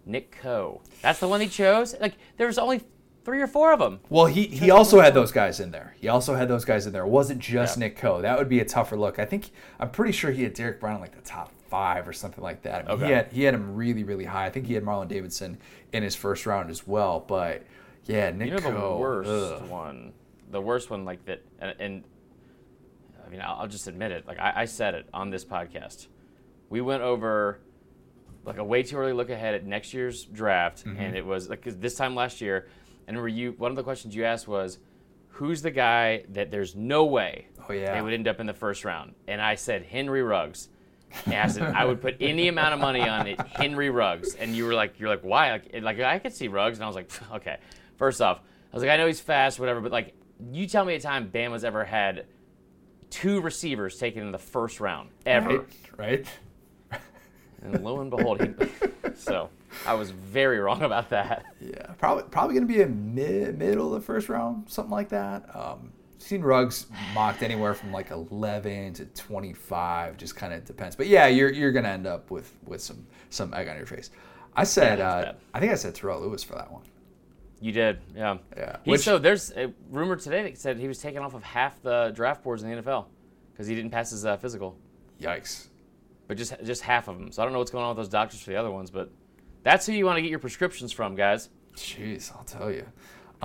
[0.05, 0.81] Nick Coe.
[1.01, 1.95] That's the one he chose.
[1.99, 2.81] Like there's only
[3.25, 3.99] three or four of them.
[4.09, 5.93] Well, he, he also had those guys in there.
[5.99, 7.03] He also had those guys in there.
[7.03, 7.81] It wasn't just Yeah.
[7.81, 8.21] Nick Coe.
[8.21, 9.19] That would be a tougher look.
[9.19, 12.13] I think I'm pretty sure he had Derrick Brown in like the top five or
[12.13, 12.89] something like that.
[12.89, 14.45] I mean, He had he had him really really high.
[14.45, 15.57] I think he had Marlon Davidson
[15.93, 17.23] in his first round as well.
[17.27, 17.63] But
[18.05, 19.69] yeah, Nick You know the worst ugh.
[19.69, 20.13] one,
[20.51, 22.03] the worst one like that, and, and
[23.25, 24.27] I mean I'll, I'll just admit it.
[24.27, 26.07] Like I, I said it on this podcast.
[26.69, 27.59] We went over
[28.45, 30.99] like a way too early look ahead at next year's draft, Mm-hmm.
[30.99, 32.67] and it was like this time last year.
[33.07, 34.79] And remember, you one of the questions you asked was,
[35.29, 37.93] "Who's the guy that there's no way Oh, yeah.
[37.93, 40.69] they would end up in the first round?" And I said Henry Ruggs.
[41.25, 44.35] And I said I would put any amount of money on it, Henry Ruggs.
[44.35, 46.87] And you were like, "You're like, why?" Like, like I could see Ruggs, and I
[46.87, 47.57] was like, "Okay."
[47.99, 50.13] First off, I was like, "I know he's fast, whatever," but like,
[50.51, 52.25] you tell me a time Bama's ever had
[53.09, 55.59] two receivers taken in the first round ever.
[55.97, 56.25] Right?
[56.91, 57.01] Right?
[57.61, 58.53] And lo and behold, he.
[59.15, 59.49] so
[59.85, 61.43] I was very wrong about that.
[61.59, 65.09] Yeah, probably probably going to be a mid, middle of the first round, something like
[65.09, 65.53] that.
[65.53, 70.95] Um, seen Ruggs mocked anywhere from like 11 to 25, just kind of depends.
[70.95, 73.85] But yeah, you're you're going to end up with with some some egg on your
[73.85, 74.09] face.
[74.55, 75.33] I said, Yeah, uh.
[75.53, 76.83] I think I said Terrell Lewis for that one.
[77.61, 78.37] You did, yeah.
[78.55, 81.43] Yeah, He, which- so there's a rumor today that said he was taken off of
[81.43, 83.05] half the draft boards in the NFL
[83.51, 84.77] because he didn't pass his uh, physical,
[85.19, 85.67] Yikes.
[86.27, 87.31] but just just half of them.
[87.33, 89.11] So I don't know what's going on with those doctors for the other ones, but
[89.63, 91.49] that's who you want to get your prescriptions from, guys.
[91.75, 92.85] Jeez, I'll tell you.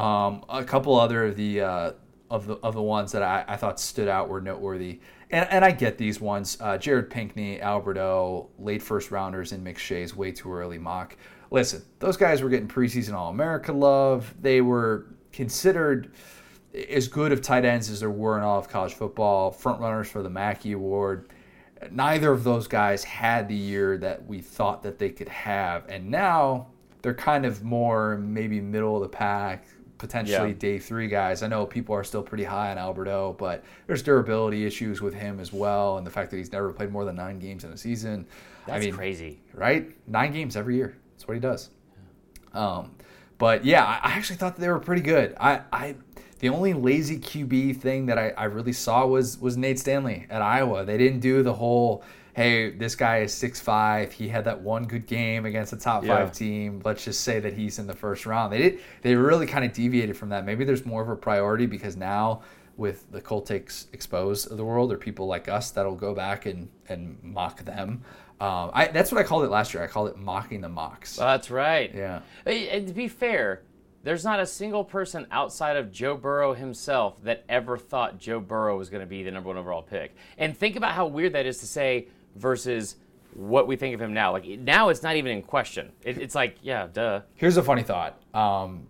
[0.01, 1.93] Um, a couple other of the uh,
[2.35, 5.65] of the of the ones that I, I thought stood out were noteworthy, and, and
[5.65, 6.59] I get these ones.
[6.61, 11.17] Uh, Jared Pinkney, Albert O, late first rounders in McShay's way too early mock.
[11.51, 14.35] Listen, those guys were getting preseason All America love.
[14.41, 16.13] They were considered
[16.91, 20.09] as good of tight ends as there were in all of college football, front runners
[20.09, 21.29] for the Mackey Award.
[21.91, 26.11] Neither of those guys had the year that we thought that they could have, and
[26.11, 26.67] now
[27.03, 29.67] they're kind of more maybe middle of the pack,
[29.99, 30.55] potentially Yeah.
[30.59, 31.43] day three guys.
[31.43, 35.15] I know people are still pretty high on Albert O, but there's durability issues with
[35.15, 37.73] him as well, and the fact that he's never played more than nine games in
[37.73, 38.27] a season.
[38.67, 39.41] That's I mean, crazy.
[39.53, 39.91] right?
[40.09, 40.97] Nine games every year.
[41.13, 41.71] That's what he does.
[42.53, 42.93] Um,
[43.39, 45.35] but yeah, I, actually thought that they were pretty good.
[45.41, 45.97] I, I
[46.39, 50.41] the only lazy QB thing that I, I really saw was was Nate Stanley at
[50.43, 50.85] Iowa.
[50.85, 52.05] They didn't do the whole
[52.35, 54.13] hey, this guy is six five.
[54.13, 56.17] He had that one good game against a top Yeah.
[56.19, 56.83] five team.
[56.85, 58.53] Let's just say that he's in the first round.
[58.53, 60.45] They did they really kind of deviated from that.
[60.45, 62.43] Maybe there's more of a priority because now
[62.77, 66.69] with the Coltics exposed of the world or people like us that'll go back and,
[66.89, 68.03] and mock them.
[68.41, 69.83] Um, I, that's what I called it last year.
[69.85, 71.17] I called it mocking the mocks.
[71.19, 71.95] Well, that's right.
[71.95, 72.23] yeah.
[72.45, 73.63] And to be fair,
[74.03, 78.77] there's not a single person outside of Joe Burrow himself that ever thought Joe Burrow
[78.77, 80.17] was going to be the number one overall pick.
[80.37, 82.97] And think about how weird that is to say versus
[83.35, 84.33] what we think of him now.
[84.33, 85.93] Like now, it's not even in question.
[86.03, 87.23] It, it's like, yeah, duh.
[87.35, 88.21] Here's a funny thought.
[88.33, 88.87] Um,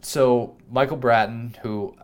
[0.00, 1.94] so Michael Bratton, who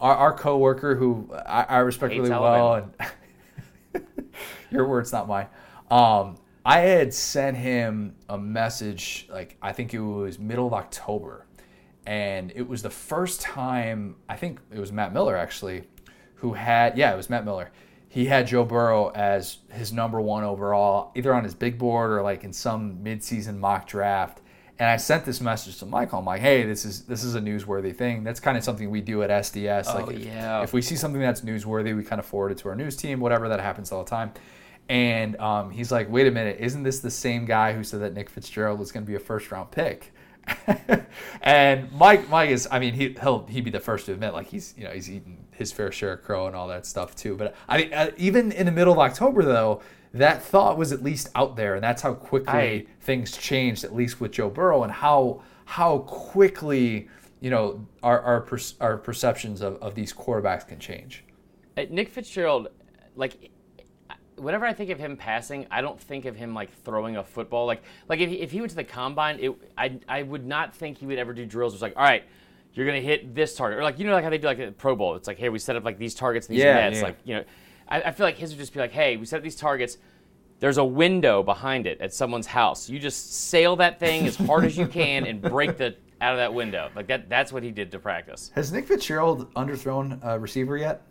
[0.00, 4.06] our, our coworker, who I, I respect Hates really well, and
[4.70, 5.46] your words, not mine.
[5.90, 11.46] Um, I had sent him a message, like I think it was middle of October,
[12.06, 15.84] and it was the first time I think it was Matt Miller actually,
[16.36, 17.70] who had yeah it was Matt Miller.
[18.14, 22.22] He had Joe Burrow as his number one overall, either on his big board or
[22.22, 24.40] like in some midseason mock draft.
[24.78, 26.20] And I sent this message to Michael.
[26.20, 28.22] I'm like, hey, this is this is a newsworthy thing.
[28.22, 29.86] That's kind of something we do at SDS.
[29.88, 30.62] Oh, like, if, yeah.
[30.62, 33.18] if we see something that's newsworthy, we kind of forward it to our news team,
[33.18, 33.48] whatever.
[33.48, 34.32] That happens all the time.
[34.88, 38.14] And um, he's like, wait a minute, isn't this the same guy who said that
[38.14, 40.14] Nick Fitzgerald was going to be a first round pick?
[41.42, 44.46] and Mike, Mike is, I mean, he, he'll he'd be the first to admit, like
[44.46, 47.36] he's you know he's eaten his fair share of crow and all that stuff too.
[47.36, 51.02] But I mean, uh, even in the middle of October though, that thought was at
[51.02, 54.82] least out there, and that's how quickly I- things changed, at least with Joe Burrow,
[54.82, 57.08] and how how quickly
[57.40, 61.24] you know our our, per, our perceptions of, of these quarterbacks can change.
[61.76, 62.68] Uh, Nick Fitzgerald,
[63.16, 63.50] like,
[64.36, 67.66] whenever I think of him passing, I don't think of him like throwing a football.
[67.66, 70.74] Like, like if he, if he went to the combine, it, I I would not
[70.74, 71.72] think he would ever do drills.
[71.74, 72.24] It's like, all right,
[72.74, 74.72] you're gonna hit this target, or like you know like how they do like a
[74.72, 75.14] Pro Bowl.
[75.16, 76.96] It's like, hey, we set up like these targets and these Yeah, nets.
[76.98, 77.02] yeah.
[77.02, 77.44] Like, you know,
[77.88, 79.98] I, I feel like his would just be like, hey, we set up these targets.
[80.60, 82.88] There's a window behind it at someone's house.
[82.88, 86.38] You just sail that thing as hard as you can and break the out of
[86.38, 86.90] that window.
[86.96, 87.28] Like that.
[87.28, 88.50] That's what he did to practice.
[88.54, 91.02] Has Nick Fitzgerald underthrown a receiver yet?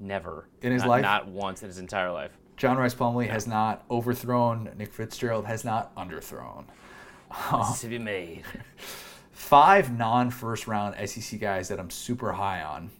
[0.00, 1.02] Never In his Not- life?
[1.02, 2.32] Not once in his entire life.
[2.56, 4.70] John Rhys Plumlee has not overthrown.
[4.76, 6.64] Nick Fitzgerald has not underthrown.
[7.56, 8.42] Mississippi made.
[9.30, 12.90] Five non-first round SEC guys that I'm super high on,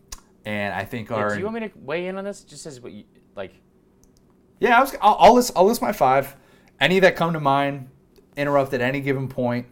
[0.47, 2.43] and I think Yeah, are do you want me to weigh in on this?
[2.43, 3.05] Just as what you
[3.37, 3.53] like.
[4.59, 4.79] yeah.
[4.79, 6.35] I was, I'll, I'll list I'll list my five.
[6.81, 7.91] Any that come to mind,
[8.39, 9.67] interrupt at any given point.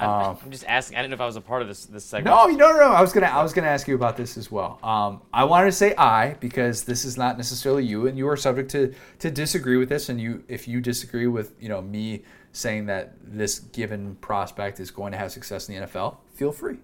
[0.00, 0.96] I'm, Um, I'm just asking.
[0.98, 2.34] I didn't know if I was a part of this this segment.
[2.34, 2.92] No, no, no.
[2.92, 4.78] I was gonna, I was gonna ask you about this as well.
[4.82, 8.36] Um, I wanted to say I because this is not necessarily you, and you are
[8.36, 10.08] subject to to disagree with this.
[10.08, 14.90] And you, if you disagree with, you know, me saying that this given prospect is
[14.90, 16.78] going to have success in the NFL, feel free.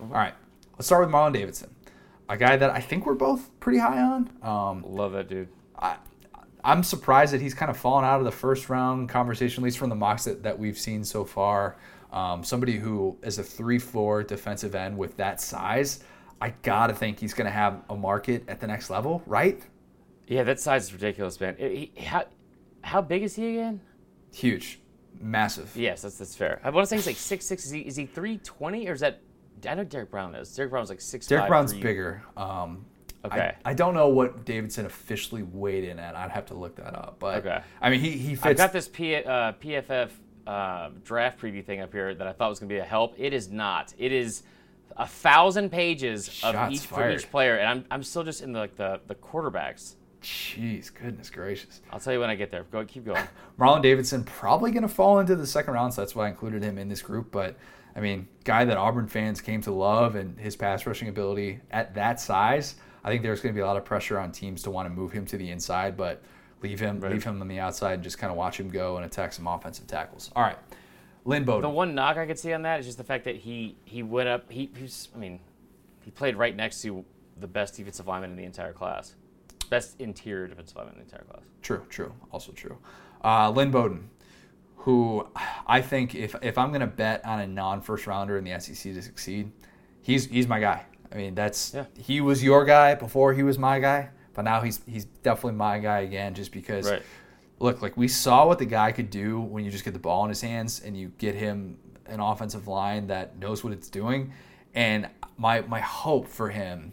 [0.00, 0.34] All right,
[0.78, 1.70] let's start with Marlon Davidson,
[2.28, 4.30] a guy that I think we're both pretty high on.
[4.42, 5.48] Um, Love that dude.
[5.78, 5.96] I,
[6.66, 9.78] I'm surprised that he's kind of fallen out of the first round conversation, at least
[9.78, 11.76] from the mocks that, that we've seen so far.
[12.12, 16.00] Um, somebody who is a 3 4 defensive end with that size,
[16.40, 19.62] I got to think he's going to have a market at the next level, right?
[20.26, 21.54] Yeah, that size is ridiculous, man.
[21.56, 22.24] He- he- how
[22.82, 23.80] how big is he again?
[24.32, 24.80] Huge,
[25.20, 25.70] massive.
[25.76, 26.60] Yes, that's that's fair.
[26.64, 27.64] I want to say he's like six six.
[27.64, 29.20] Is he is he three twenty or is that?
[29.68, 30.54] I know Derrick Brown is.
[30.54, 31.26] Derrick Brown's like six.
[31.28, 32.22] Derrick Brown's bigger.
[32.36, 32.84] Um,
[33.26, 33.54] Okay.
[33.64, 36.14] I, I don't know what Davidson officially weighed in at.
[36.14, 37.16] I'd have to look that up.
[37.18, 37.60] But Okay.
[37.80, 38.46] I mean, he, he fits.
[38.46, 40.10] I've got this P, uh, PFF
[40.46, 43.14] uh, draft preview thing up here that I thought was going to be a help.
[43.18, 43.92] It is not.
[43.98, 44.42] It is
[44.96, 48.52] a thousand pages of Shots each for each player, and I'm, I'm still just in
[48.52, 49.94] the, like the the quarterbacks.
[50.22, 51.82] Jeez, goodness gracious.
[51.92, 52.64] I'll tell you when I get there.
[52.72, 53.22] Go keep going.
[53.60, 56.62] Marlon Davidson probably going to fall into the second round, so that's why I included
[56.62, 57.30] him in this group.
[57.30, 57.56] But
[57.94, 61.94] I mean, guy that Auburn fans came to love and his pass rushing ability at
[61.94, 64.70] that size, I think there's going to be a lot of pressure on teams to
[64.72, 66.22] want to move him to the inside, but
[66.60, 67.12] leave him Right.
[67.12, 69.46] leave him on the outside and just kind of watch him go and attack some
[69.46, 70.30] offensive tackles.
[70.34, 70.58] All right,
[71.24, 71.62] Lynn Bowden.
[71.62, 74.02] The one knock I could see on that is just the fact that he he
[74.02, 74.50] went up.
[74.50, 75.38] He, he's I mean,
[76.04, 77.04] he played right next to
[77.38, 79.14] the best defensive lineman in the entire class,
[79.70, 81.42] best interior defensive lineman in the entire class.
[81.62, 82.76] True, true, also true.
[83.22, 84.10] Uh, Lynn Bowden,
[84.78, 85.28] who
[85.66, 88.58] I think if if I'm going to bet on a non first rounder in the
[88.58, 89.52] SEC to succeed,
[90.02, 90.82] he's he's my guy.
[91.16, 91.86] I mean, that's Yeah.
[91.98, 95.78] he was your guy before he was my guy, but now he's he's definitely my
[95.78, 96.90] guy again, just because.
[96.90, 97.02] Right.
[97.58, 100.24] Look, like we saw what the guy could do when you just get the ball
[100.24, 104.30] in his hands and you get him an offensive line that knows what it's doing.
[104.74, 106.92] And my my hope for him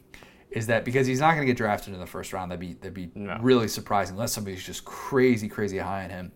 [0.52, 2.76] is that because he's not going to get drafted in the first round, that'd be
[2.76, 3.38] that'd be No.
[3.42, 6.32] really surprising unless somebody's just crazy crazy high on him.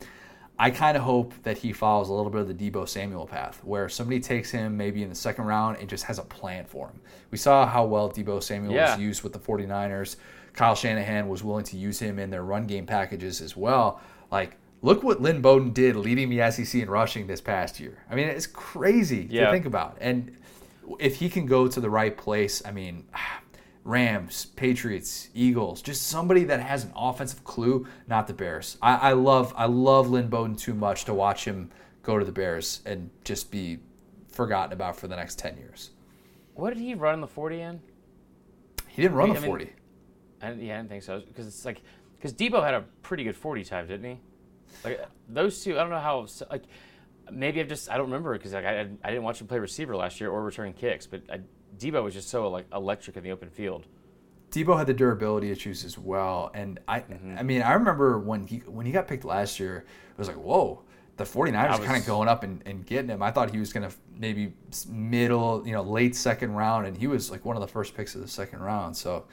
[0.59, 3.59] I kind of hope that he follows a little bit of the Deebo Samuel path,
[3.63, 6.87] where somebody takes him maybe in the second round and just has a plan for
[6.87, 6.99] him.
[7.29, 8.91] We saw how well Deebo Samuel Yeah.
[8.95, 10.15] was used with the 49ers.
[10.53, 14.01] Kyle Shanahan was willing to use him in their run game packages as well.
[14.31, 17.99] Like, look what Lynn Bowden did leading the SEC in rushing this past year.
[18.09, 19.97] I mean, it's crazy to think about.
[20.01, 20.35] And
[20.99, 23.05] if he can go to the right place, I mean,
[23.88, 28.78] Rams, Patriots, Eagles, just somebody that has an offensive clue, not the Bears.
[28.82, 31.71] I, I love I love Lynn Bowden too much to watch him
[32.04, 33.80] go to the Bears and just be
[34.30, 35.91] forgotten about for the next ten years.
[36.54, 37.82] What did he run in the 40 in?
[38.88, 39.71] He didn't run I the forty.
[40.41, 41.21] I, didn't- yeah, I didn't think so.
[41.21, 41.82] Because it's like,
[42.17, 44.19] because Deebo had a pretty good 40 time, didn't he?
[44.84, 46.28] Like those two, I don't know how.
[46.52, 46.63] Like
[47.32, 49.95] maybe I've just I don't remember because like I, I didn't watch him play receiver
[49.95, 51.39] last year or returning kicks, but I,
[51.77, 53.86] Deebo was just so like electric in the open field.
[54.51, 57.03] Deebo had the durability issues as well, and I
[57.38, 60.38] I mean I remember when he when he got picked last year, it was like
[60.38, 60.82] whoa.
[61.17, 63.23] The 49ers I are kind of going up and, and getting him.
[63.23, 64.53] I thought he was going to maybe
[64.88, 68.13] middle, you know, late second round, and he was like one of the first picks
[68.13, 68.95] of the second round.
[68.95, 69.25] So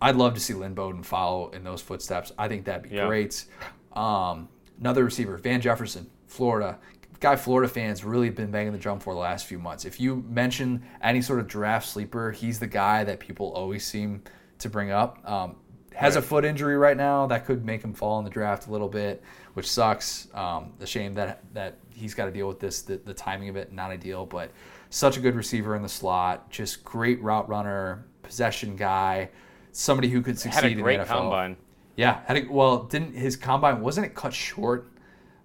[0.00, 2.30] I'd love to see Lynn Bowden follow in those footsteps.
[2.38, 3.06] I think that'd be Yeah.
[3.08, 3.46] great.
[3.94, 6.78] Um, another receiver, Van Jefferson, Florida.
[7.24, 9.86] Guy Florida fans really been banging the drum for the last few months.
[9.86, 14.22] If you mention any sort of draft sleeper, he's the guy that people always seem
[14.58, 15.26] to bring up.
[15.26, 15.56] Um,
[15.94, 18.70] has a foot injury right now that could make him fall in the draft a
[18.70, 19.22] little bit,
[19.54, 20.28] which sucks.
[20.34, 22.82] Um, the shame that that he's got to deal with this.
[22.82, 24.50] The, the timing of it not ideal, but
[24.90, 29.30] such a good receiver in the slot, just great route runner, possession guy,
[29.72, 31.08] somebody who could succeed Had a in great the NFL.
[31.20, 31.56] combine.
[31.96, 34.90] Yeah, had a, well, didn't his combine wasn't it cut short?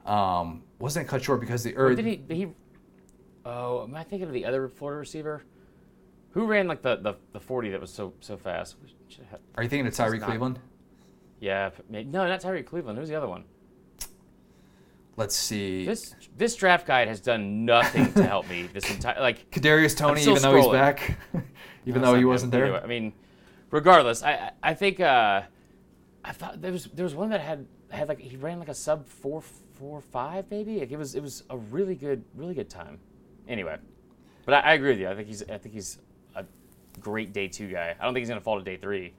[0.06, 2.22] Um, wasn't cut short because the or Or did he?
[2.34, 2.48] He.
[3.46, 5.44] Oh, am I thinking of the other Florida receiver?
[6.32, 8.76] Who ran like the, the, the 40 that was so so fast?
[9.32, 10.60] Have- Are you thinking of Tyree not- Cleveland?
[11.40, 13.00] Yeah, maybe, no, not Tyree Cleveland.
[13.00, 13.46] Who's the other one?
[15.18, 15.86] Let's see.
[15.86, 19.52] This this draft guide has done nothing to help me this entire like.
[19.52, 21.18] Kadarius Toney, even though he's back,
[21.86, 22.66] even No, though he wasn't there.
[22.66, 23.14] Anyway, I mean,
[23.72, 25.42] regardless, I I I think uh,
[26.24, 28.74] I thought there was there was one that had had like he ran like a
[28.74, 29.42] sub four
[29.80, 30.80] four five maybe.
[30.80, 33.00] Like it was it was a really good really good time.
[33.48, 33.78] Anyway,
[34.46, 35.10] but I, I agree with you.
[35.10, 35.98] I think he's I think he's
[36.36, 36.46] a
[37.00, 37.96] great day two guy.
[38.00, 39.14] I don't think he's gonna fall to day three.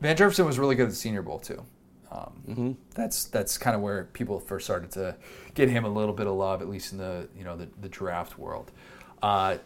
[0.00, 1.64] Van Jefferson was really good at the Senior Bowl too.
[2.10, 2.72] Um, Mm-hmm.
[2.94, 5.16] That's that's kind of where people first started to
[5.54, 7.88] get him a little bit of love, at least in the you know the, the
[7.88, 8.70] draft world.
[9.22, 9.58] Uh,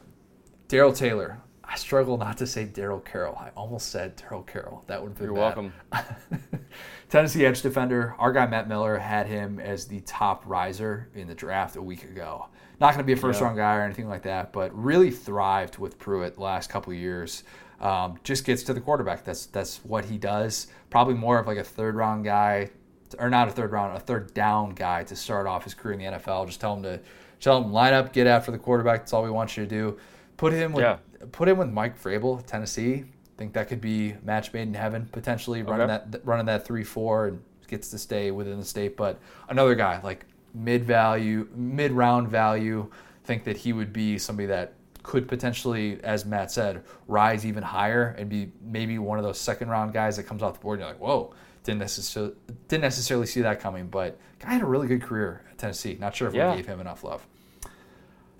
[0.68, 1.38] Darrell Taylor.
[1.64, 3.36] I struggle not to say Daryl Carroll.
[3.38, 4.84] I almost said Daryl Carroll.
[4.88, 5.56] That would have been You're bad.
[5.56, 5.72] welcome.
[7.08, 8.14] Tennessee edge defender.
[8.18, 12.04] Our guy Matt Miller had him as the top riser in the draft a week
[12.04, 12.46] ago.
[12.80, 13.46] Not going to be a first Yeah.
[13.46, 16.98] round guy or anything like that, but really thrived with Pruitt the last couple of
[16.98, 17.44] years.
[17.80, 19.24] Um, just gets to the quarterback.
[19.24, 20.68] That's that's what he does.
[20.90, 22.70] Probably more of like a third round guy,
[23.18, 25.98] or not a third round, a third down guy to start off his career in
[26.00, 26.46] the NFL.
[26.46, 27.00] Just tell him to
[27.40, 29.00] tell him line up, get after the quarterback.
[29.00, 29.98] That's all we want you to do.
[30.36, 30.98] Put him with Yeah.
[31.30, 33.04] Put him with Mike Vrabel, Tennessee.
[33.04, 36.04] I Think that could be match made in heaven potentially running Okay.
[36.10, 38.96] that running that three four and gets to stay within the state.
[38.96, 42.90] But another guy like mid value, mid round value,
[43.24, 48.14] think that he would be somebody that could potentially, as Matt said, rise even higher
[48.18, 50.78] and be maybe one of those second round guys that comes off the board.
[50.78, 51.32] And you're like, whoa,
[51.64, 52.34] didn't necessarily
[52.68, 53.86] didn't necessarily see that coming.
[53.88, 55.96] But guy had a really good career at Tennessee.
[55.98, 56.50] Not sure if Yeah.
[56.50, 57.26] we gave him enough love.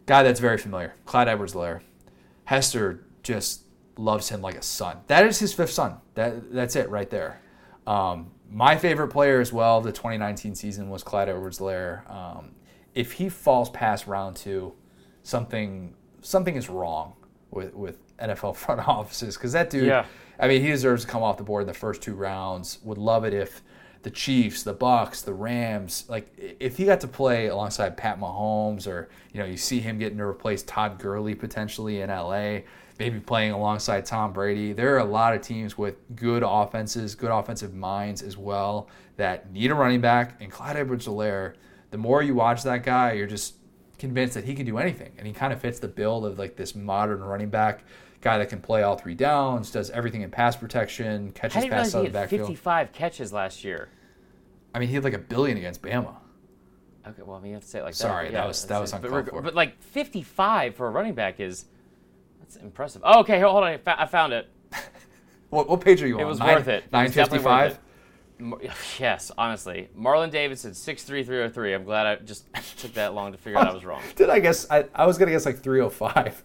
[0.07, 1.81] Guy that's very familiar, Clyde Edwards-Helaire.
[2.45, 3.63] Hester just
[3.97, 4.99] loves him like a son.
[5.07, 5.97] That is his fifth son.
[6.15, 7.41] That that's it right there.
[7.87, 12.11] Um, my favorite player as well the 2019 season was Clyde Edwards-Helaire.
[12.11, 12.55] Um,
[12.95, 14.75] if he falls past round two,
[15.23, 17.15] something something is wrong
[17.51, 19.87] with with NFL front offices because that dude.
[19.87, 20.07] Yeah.
[20.39, 22.79] I mean, he deserves to come off the board in the first two rounds.
[22.83, 23.63] Would love it if
[24.03, 28.87] the Chiefs, the Bucks, the Rams, like if he got to play alongside Pat Mahomes,
[28.87, 32.61] or you know, you see him getting to replace Todd Gurley potentially in LA,
[32.99, 34.73] maybe playing alongside Tom Brady.
[34.73, 39.53] There are a lot of teams with good offenses, good offensive minds as well that
[39.53, 40.41] need a running back.
[40.41, 41.55] And Clyde Edwards-Helaire,
[41.91, 43.55] the more you watch that guy, you're just
[43.99, 46.57] convinced that he can do anything, and he kind of fits the bill of like
[46.57, 47.85] this modern running back
[48.23, 52.07] guy that can play all three downs, does everything in pass protection, catches passes out
[52.07, 52.49] of the had backfield.
[52.49, 53.89] 55 catches last year.
[54.75, 56.15] I mean, he had like a billion against Bama.
[57.07, 58.33] Okay, well, I mean, you have to say it like Sorry, that.
[58.35, 59.03] that was- that was it.
[59.03, 59.43] but, for.
[59.43, 61.67] but like 55 for a running back is
[62.41, 63.03] That's impressive.
[63.05, 63.79] Oh, okay, hold on.
[63.87, 64.49] I found it.
[65.51, 66.23] What, what page are you on?
[66.23, 66.85] It was Nine- worth it.
[66.85, 67.71] It was definitely 955?
[67.73, 67.79] worth
[68.39, 68.43] it.
[68.43, 69.91] Mar- Yes, honestly.
[69.95, 72.47] Marlon Davidson, 6'3", I'm glad I just
[72.79, 74.01] took that long to figure out I was wrong.
[74.17, 74.67] Did I guess?
[74.71, 76.43] I, I was going to guess like 305.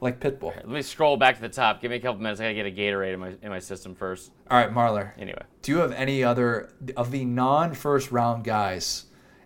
[0.00, 0.54] Like Pitbull.
[0.54, 1.80] Let me scroll back to the top.
[1.80, 2.40] Give me a couple minutes.
[2.40, 4.30] I gotta get a Gatorade in my in my system first.
[4.50, 5.12] All right, Marler.
[5.18, 9.04] Anyway, Do you have any other of the non first round guys?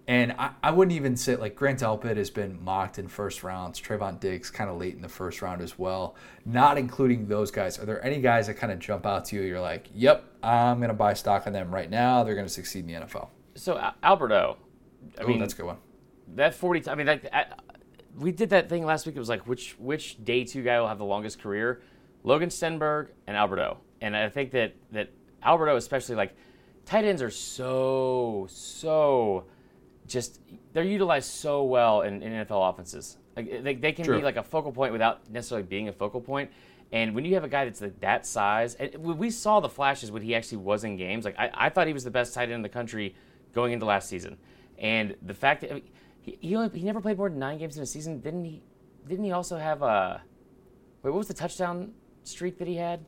[0.08, 3.80] And I, I wouldn't even say like Grant Delpit has been mocked in first rounds.
[3.80, 6.16] Trevon Diggs kind of late in the first round as well.
[6.44, 7.78] Not including those guys.
[7.78, 9.42] Are there any guys that kind of jump out to you?
[9.42, 12.24] You're like, yep, I'm gonna buy stock on them right now.
[12.24, 13.28] They're gonna succeed in the NFL.
[13.54, 14.56] so Albert O.
[15.16, 15.76] I Oh, mean, that's a good one.
[16.34, 17.60] that 40 I mean that
[18.18, 19.16] we did that thing last week.
[19.16, 21.82] It was like which which day two guy will have the longest career?
[22.22, 23.78] Logan Stenberg and Albert O.
[24.00, 25.10] And I think that that
[25.42, 26.34] Albert O especially like
[26.84, 29.44] tight ends are so so
[30.06, 30.40] just
[30.72, 33.16] they're utilized so well in, in NFL offenses.
[33.36, 34.18] Like they, they can True.
[34.18, 36.50] be like a focal point without necessarily being a focal point.
[36.92, 40.10] And when you have a guy that's like that size, and we saw the flashes
[40.10, 41.24] when he actually was in games.
[41.24, 43.14] Like I, I thought he was the best tight end in the country
[43.54, 44.36] going into last season.
[44.78, 45.82] And the fact that I mean,
[46.22, 48.62] he he, only, he never played more than nine games in a season, didn't he?
[49.08, 50.22] Didn't he also have a
[51.02, 51.10] wait?
[51.10, 51.92] What was the touchdown
[52.24, 53.04] streak that he had?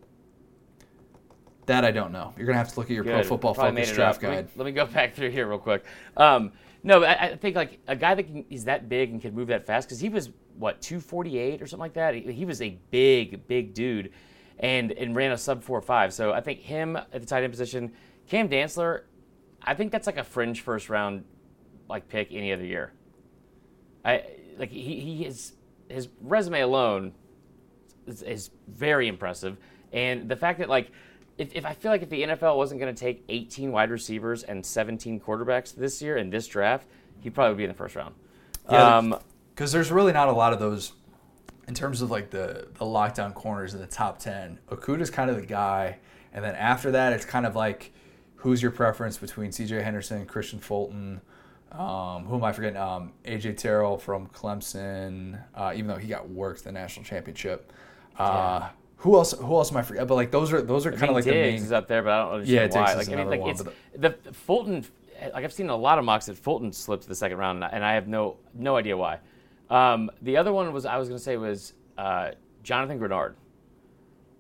[1.67, 2.35] That I don't know.
[2.37, 4.23] You're gonna have to look at your Pro Football Probably Focus draft up.
[4.23, 4.49] Let me- guide.
[4.57, 5.85] Let me, go back through here real quick.
[6.17, 6.53] Um,
[6.83, 9.35] no, but I, I think like a guy that can, is that big and can
[9.35, 12.15] move that fast because he was what 248 or something like that.
[12.15, 14.13] He, he was a big, big dude,
[14.59, 16.13] and and ran a sub four five.
[16.13, 17.93] So I think him at the tight end position,
[18.27, 19.03] Cam Dantzler,
[19.63, 21.25] I think that's like a fringe first round
[21.89, 22.93] like pick any other year.
[24.05, 24.25] I
[24.59, 25.53] like he he is
[25.89, 27.13] his resume alone
[28.07, 29.57] is, is very impressive,
[29.93, 30.91] and the fact that like
[31.39, 34.43] if, if I feel like if the NFL wasn't going to take 18 wide receivers
[34.43, 36.87] and 17 quarterbacks this year in this draft,
[37.21, 38.15] he'd probably be in the first round.
[38.71, 39.19] Yeah, um,
[39.55, 40.93] because there's really not a lot of those
[41.69, 44.59] in terms of like the the lockdown corners in the top ten.
[44.69, 45.99] Okudah's kind of the guy,
[46.33, 47.93] and then after that, it's kind of like
[48.37, 49.83] who's your preference between C.J.
[49.83, 51.21] Henderson, Kristian Fulton.
[51.73, 52.77] Um, who am I forgetting?
[52.77, 57.73] Um, AJ Terrell from Clemson, uh, even though he got worked the national championship.
[58.19, 58.69] Uh,
[58.99, 59.33] Who else?
[59.33, 60.07] Who else am I forgetting?
[60.07, 61.67] But like those are those are kind of like the Diggs main.
[61.67, 62.95] is up there, but I don't understand Yeah, why.
[62.95, 63.63] Like I mean, like one, it's
[63.97, 64.85] the Fulton.
[65.33, 67.95] Like I've seen a lot of mocks that Fulton slipped the second round, and I-
[67.95, 69.19] have no no idea why.
[69.71, 73.35] Um, the other one was I was going to say was uh, Jonathan Greenard,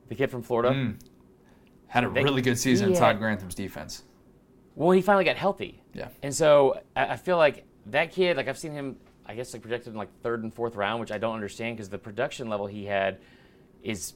[0.08, 0.70] the kid from Florida.
[0.74, 0.96] Mm.
[1.86, 2.98] Had a They- really good season in.
[2.98, 4.02] Todd Grantham's defense.
[4.74, 5.82] Well, he finally got healthy.
[5.94, 6.08] Yeah.
[6.22, 8.96] And so I, I feel like that kid, like I've seen him,
[9.26, 11.88] I guess like projected in like third and fourth round, which I don't understand because
[11.88, 13.18] the production level he had
[13.82, 14.14] is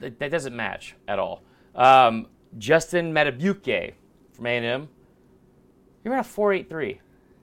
[0.00, 1.42] that, that doesn't match at all.
[1.74, 2.26] Um,
[2.58, 3.94] Justin Madubuike
[4.32, 4.88] from A&M,
[6.02, 7.00] he ran a four eight three.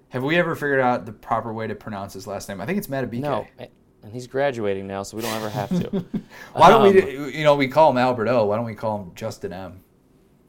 [0.09, 2.61] Have we ever figured out the proper way to pronounce his last name?
[2.61, 3.19] I think it's Matabike.
[3.19, 6.05] No, and he's graduating now, so we don't ever have to.
[6.53, 7.01] Why don't we?
[7.01, 8.45] Um, do- You know, we call him Albert O.
[8.45, 9.81] Why don't we call him Justin M?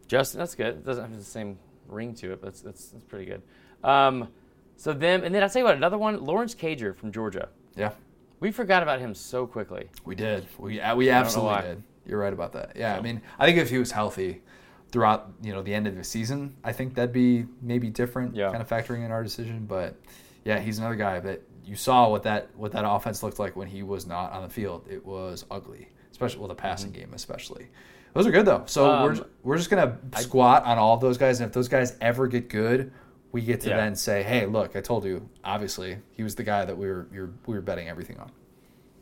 [0.06, 0.68] Justin, that's good.
[0.76, 1.58] It doesn't have the same
[1.88, 3.42] ring to it, but that's that's, that's pretty good.
[3.82, 4.28] Um,
[4.76, 7.48] so them, and then I'll tell you what, another one, Lawrence Cager from Georgia.
[7.76, 7.92] Yeah,
[8.40, 9.88] We forgot about him so quickly.
[10.04, 10.46] we did.
[10.58, 11.82] We uh, we absolutely did.
[12.06, 12.72] You're right about that.
[12.76, 14.42] Yeah, I mean, I think if he was healthy
[14.90, 18.36] throughout, you know, the end of the season, I think that'd be maybe different.
[18.36, 18.50] Yeah.
[18.50, 19.96] Kind of factoring in our decision, but
[20.44, 23.68] yeah, he's another guy that you saw what that what that offense looked like when
[23.68, 24.86] he was not on the field.
[24.90, 27.68] It was ugly, especially with the passing game, especially.
[28.14, 28.62] Those are good though.
[28.66, 29.12] So we're.
[29.12, 32.26] Um, we're just gonna squat on all of those guys, and if those guys ever
[32.26, 32.92] get good,
[33.32, 33.76] we get to Yeah.
[33.76, 35.28] then say, hey, look, I told you.
[35.44, 38.30] Obviously, he was the guy that we were we were, we were betting everything on.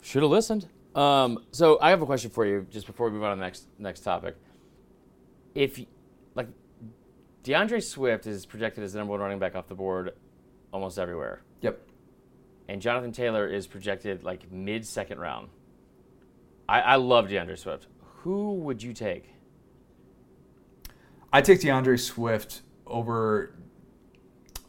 [0.00, 0.66] Should have listened.
[0.96, 3.42] Um, so I have a question for you, just before we move on to the
[3.44, 4.34] next next topic.
[5.54, 5.78] If,
[6.34, 6.48] like,
[7.44, 10.14] DeAndre Swift is projected as the number one running back off the board,
[10.72, 11.78] almost everywhere, Yep.
[12.68, 15.50] and Jonathan Taylor is projected like mid second round.
[16.68, 17.86] I, I love DeAndre Swift.
[18.22, 19.30] Who would you take?
[21.32, 23.54] I take DeAndre Swift over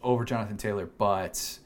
[0.01, 1.59] over Jonathan Taylor, but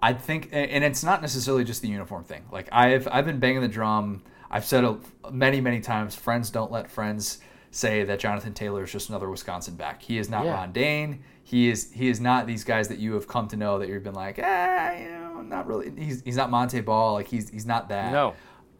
[0.00, 2.44] I think, and it's not necessarily just the uniform thing.
[2.50, 4.22] Like I've I've been banging the drum.
[4.50, 4.96] I've said it
[5.32, 6.14] many many times.
[6.14, 7.38] Friends don't let friends
[7.70, 10.02] say that Jonathan Taylor is just another Wisconsin back.
[10.02, 10.52] He is not Yeah.
[10.54, 11.22] Ron Dayne.
[11.44, 14.02] He is he is not these guys that you have come to know that you've
[14.02, 15.92] been like, ah, you know, not really.
[15.96, 17.12] He's he's not Montee Ball.
[17.12, 18.10] Like he's he's not that.
[18.12, 18.34] No,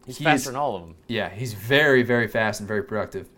[0.07, 0.95] he's He faster is- than all of them.
[1.09, 3.29] Yeah, he's very, very fast and very productive.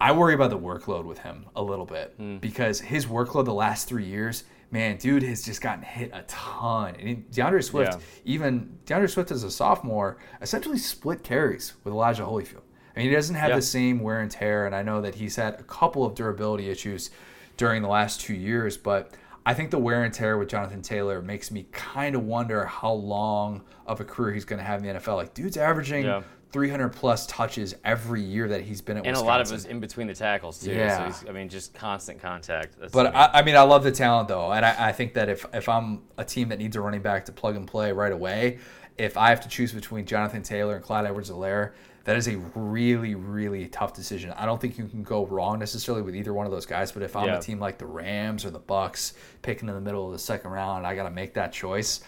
[0.00, 2.38] I worry about the workload with him a little bit Hmm.
[2.38, 6.94] because his workload the last three years, man, dude has just gotten hit a ton.
[6.98, 7.98] And DeAndre Swift, Yeah.
[8.24, 12.62] even DeAndre Swift as a sophomore, essentially split carries with Elijah Holyfield.
[12.96, 13.56] I mean, he doesn't have Yeah.
[13.56, 16.70] the same wear and tear, and I know that he's had a couple of durability
[16.70, 17.10] issues
[17.58, 19.10] during the last two years, but
[19.46, 22.92] I think the wear and tear with Jonathan Taylor makes me kind of wonder how
[22.92, 25.16] long of a career he's going to have in the NFL.
[25.16, 26.22] Like, dude's averaging Yeah.
[26.52, 29.20] 300 plus touches every year that he's been at Wisconsin.
[29.20, 30.72] And a lot of it was in between the tackles too.
[30.72, 30.98] Yeah.
[30.98, 32.74] So he's, I mean, just constant contact.
[32.78, 34.92] That's, But I mean, I, I mean, I love the talent though, and I, I
[34.92, 37.68] think that if if I'm a team that needs a running back to plug and
[37.68, 38.58] play right away,
[38.98, 41.70] if I have to choose between Jonathan Taylor and Clyde Edwards-Helaire,
[42.04, 44.30] that is a really really tough decision.
[44.32, 46.92] I don't think you can go wrong necessarily with either one of those guys.
[46.92, 47.38] But if I'm Yeah.
[47.38, 50.50] a team like the Rams or the Bucks picking in the middle of the second
[50.50, 52.00] round, I got to make that choice,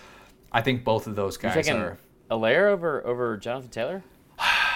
[0.52, 1.98] I think both of those guys taking are.
[2.30, 4.02] Helaire over over Jonathan Taylor?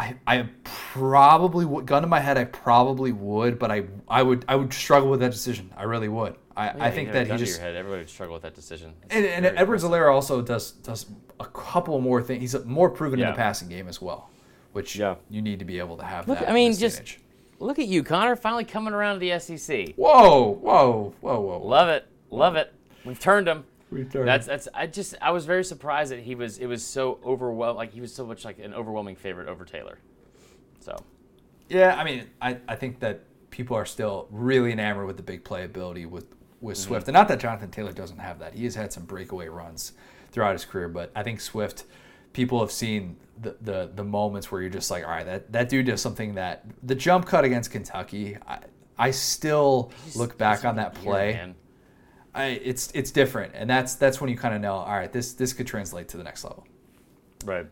[0.00, 4.44] I, I probably would gun to my head I probably would but I I would
[4.48, 7.28] I would struggle with that decision I really would I, Yeah, I think that he
[7.28, 7.76] gun just your head.
[7.76, 8.94] Everybody would struggle with that decision.
[9.04, 9.90] It's And, and Edwards impressive.
[10.06, 11.06] Helaire also does does
[11.38, 12.40] a couple more things.
[12.52, 14.28] He's more proven in the passing game as well,
[14.72, 15.14] which Yeah.
[15.30, 16.28] you need to be able to have.
[16.28, 17.20] Look, that I mean, in this day and just- age.
[17.60, 19.94] Look at you, Connor, finally coming around to the SEC.
[19.96, 21.58] whoa, whoa, whoa, whoa.
[21.66, 22.72] Love it, love it.
[23.04, 23.64] We've turned him.
[23.90, 24.24] Return.
[24.26, 24.68] That's that's.
[24.72, 26.58] I just I was very surprised that he was.
[26.58, 27.76] It was so overwhelmed.
[27.76, 29.98] Like he was so much like an overwhelming favorite over Taylor.
[30.80, 30.96] So
[31.68, 31.96] yeah.
[31.96, 33.20] I mean, I, I think that
[33.50, 36.26] people are still really enamored with the big playability with
[36.60, 36.88] with Mm-hmm.
[36.88, 38.54] Swift, and not that Jonathan Taylor doesn't have that.
[38.54, 39.92] He has had some breakaway runs
[40.30, 41.84] throughout his career, but I think Swift.
[42.32, 45.68] People have seen the, the the moments where you're just like, all right, that, that
[45.68, 48.36] dude does something that the jump cut against Kentucky.
[48.46, 48.58] I,
[48.96, 51.32] I still look back on that weird, play.
[51.32, 51.54] man.
[52.34, 54.74] I, it's it's different, and that's that's when you kind of know.
[54.74, 56.66] All right, this this could translate to the next level.
[57.44, 57.66] Right.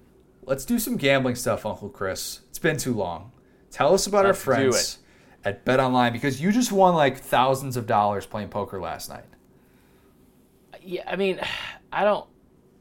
[0.44, 2.40] Let's do some gambling stuff, Uncle Chris.
[2.48, 3.32] It's been too long.
[3.70, 4.98] Tell us about Let's our friends
[5.44, 9.26] at Bet Online because you just won like thousands of dollars playing poker last night.
[10.82, 11.40] Yeah, I mean,
[11.92, 12.26] I don't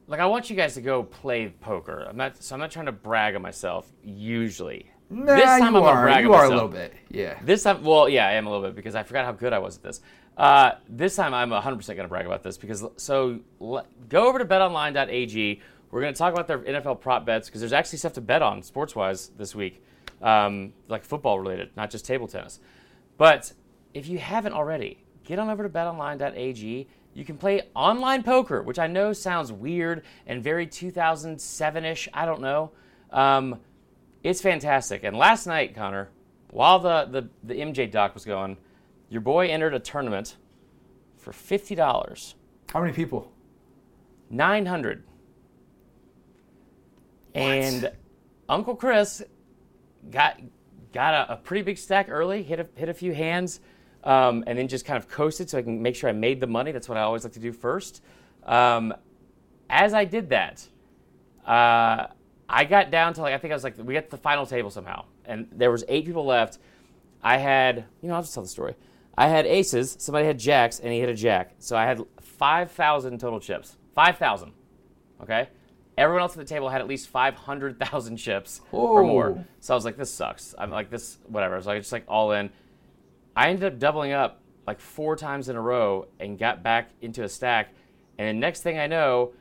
[0.07, 0.19] like.
[0.19, 2.05] I want you guys to go play poker.
[2.09, 2.41] I'm not.
[2.41, 3.91] So I'm not trying to brag on myself.
[4.03, 6.01] Usually, Nah, this time you I'm gonna are.
[6.03, 6.93] brag You are a little bit.
[7.09, 7.39] Yeah.
[7.43, 9.59] This time, well, yeah, I am a little bit because I forgot how good I
[9.59, 10.01] was at this.
[10.37, 13.39] Uh, this time, I'm 100% going to brag about this because so
[14.07, 15.61] go over to betonline.ag.
[15.89, 18.43] We're going to talk about their NFL prop bets because there's actually stuff to bet
[18.43, 19.83] on sports wise this week,
[20.21, 22.59] um, like football related, not just table tennis.
[23.17, 23.51] But
[23.95, 26.87] if you haven't already, get on over to betonline.ag.
[27.15, 32.07] You can play online poker, which I know sounds weird and very 2007 ish.
[32.13, 32.71] I don't know.
[33.11, 33.59] Um,
[34.23, 35.03] it's fantastic.
[35.03, 36.09] And last night, Connor,
[36.51, 38.57] while the, the, the MJ doc was going,
[39.09, 40.37] your boy entered a tournament
[41.17, 42.33] for $50,
[42.71, 43.31] How many people?
[44.29, 45.03] 900
[47.33, 47.91] And
[48.49, 49.23] Uncle Chris
[50.09, 50.39] got
[50.93, 53.59] got a, a pretty big stack early, hit a, hit a few hands,
[54.03, 56.47] um, and then just kind of coasted so I can make sure I made the
[56.47, 56.71] money.
[56.71, 58.01] That's what I always like to do first.
[58.45, 58.93] Um,
[59.69, 60.65] as I did that,
[61.45, 62.07] uh,
[62.49, 64.45] I got down to like I think I was like we got to the final
[64.45, 66.57] table somehow, and there was eight people left.
[67.21, 68.75] I had you know I'll just tell the story.
[69.17, 71.55] I had aces, somebody had jacks, and he hit a jack.
[71.59, 73.75] So I had five thousand total chips.
[73.95, 74.53] Five thousand.
[75.21, 75.49] Okay.
[75.97, 79.43] Everyone else at the table had at least five hundred thousand chips or more.
[79.59, 80.53] So I was like, this sucks.
[80.57, 81.55] I'm like this whatever.
[81.55, 82.51] So I was like just like all in.
[83.35, 87.23] I ended up doubling up like four times in a row and got back into
[87.23, 87.69] a stack.
[88.19, 89.33] And then next thing I know,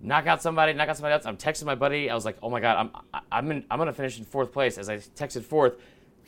[0.00, 1.24] knock out somebody, knock out somebody else.
[1.24, 2.10] I'm texting my buddy.
[2.10, 4.76] I was like, oh my god, I'm I'm in, I'm gonna finish in fourth place.
[4.76, 5.76] As I texted fourth,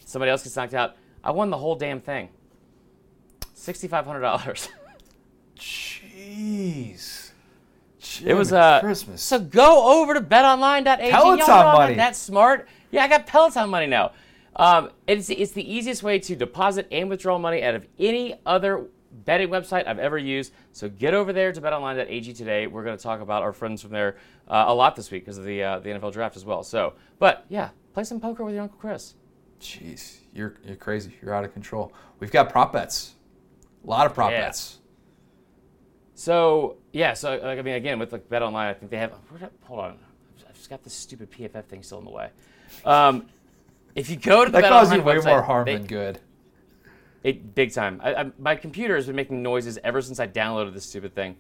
[0.06, 0.96] somebody else gets knocked out.
[1.22, 2.30] I won the whole damn thing.
[3.54, 4.68] Sixty five hundred dollars.
[5.56, 7.30] Jeez.
[8.24, 9.22] It was uh Christmas.
[9.22, 11.10] So go over to betonline.ag.
[11.10, 11.94] Peloton Y'all know I'm not money.
[11.94, 12.68] that smart.
[12.90, 14.12] Yeah, I got Peloton money now.
[14.56, 18.86] Um, it's it's the easiest way to deposit and withdraw money out of any other
[19.24, 20.52] betting website I've ever used.
[20.72, 22.66] So get over there to betonline.ag today.
[22.66, 24.16] We're going to talk about our friends from there
[24.48, 26.62] uh, a lot this week because of the uh, the NFL draft as well.
[26.62, 29.14] So, but yeah, play some poker with your uncle Chris.
[29.60, 31.16] Jeez, you're you're crazy.
[31.22, 31.92] You're out of control.
[32.20, 33.13] We've got prop bets.
[33.84, 34.40] A lot of prop Yeah.
[34.46, 34.78] bets.
[36.14, 39.12] So yeah, so like, I mean, again with like Bet Online, I think they have.
[39.30, 39.98] where Hold on,
[40.48, 42.30] I've just got this stupid PFF thing still in the way.
[42.84, 43.26] Um,
[43.94, 46.20] if you go to the That you way website, more harm they- than good.
[47.22, 48.00] It big time.
[48.04, 51.36] I, I, my computer has been making noises ever since I downloaded this stupid thing.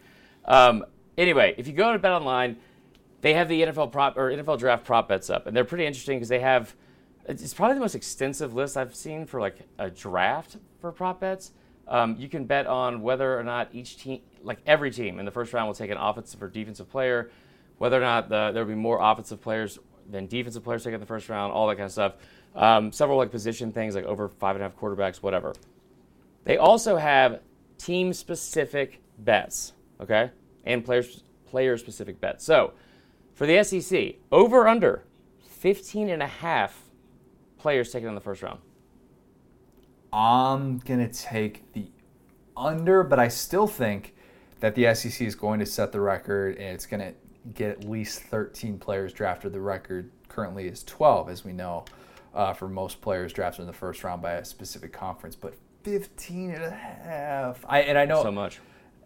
[0.46, 0.86] Um,
[1.18, 2.56] anyway, if you go to Bet Online,
[3.20, 6.16] they have the NFL prop or NFL draft prop bets up, and they're pretty interesting
[6.16, 6.74] because they have.
[7.28, 11.52] It's probably the most extensive list I've seen for like a draft for prop bets.
[11.86, 15.30] Um, you can bet on whether or not each team, like every team in the
[15.30, 17.30] first round, will take an offensive or defensive player,
[17.78, 19.78] whether or not the, there will be more offensive players
[20.10, 22.14] than defensive players taken in the first round, all that kind of stuff.
[22.54, 25.54] Um, several like position things, like over five and a half quarterbacks, whatever.
[26.44, 27.40] They also have
[27.78, 30.30] team specific bets, okay?
[30.64, 32.44] And players player specific bets.
[32.44, 32.72] So,
[33.34, 35.04] for the SEC, over under
[35.48, 36.82] 15 and a half
[37.58, 38.60] players taken in the first round.
[40.14, 41.88] I'm gonna take the
[42.56, 44.14] under, but I still think
[44.60, 47.12] that the SEC is going to set the record and it's going to
[47.54, 49.52] get at least 13 players drafted.
[49.52, 51.84] The record currently is 12, as we know,
[52.34, 55.36] uh, for most players drafted in the first round by a specific conference.
[55.36, 57.64] But 15 and a half.
[57.68, 58.60] I, and I know So much.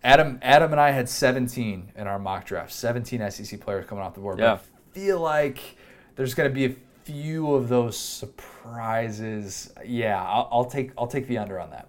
[0.05, 2.73] Adam, Adam and I had 17 in our mock draft.
[2.73, 4.39] 17 SEC players coming off the board.
[4.39, 4.55] Yeah.
[4.55, 5.77] But I feel like
[6.15, 6.77] there's going to be a
[7.13, 9.73] few of those surprises.
[9.85, 11.89] Yeah, I'll, I'll take I'll take the under on that.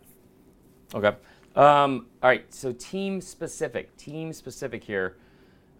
[0.96, 1.16] Okay.
[1.56, 2.52] Um, all right.
[2.54, 3.96] So team specific.
[3.98, 5.18] Team specific here.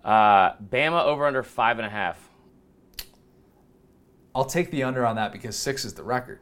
[0.04, 2.30] Uh, Bama over under five and a half.
[4.36, 6.40] I'll take the under on that because six is the record.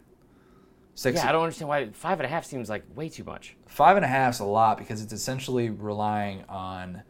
[0.96, 3.56] Six, Yeah, I don't understand why five and a half seems like way too much.
[3.68, 7.04] five and a half is a lot because it's essentially relying on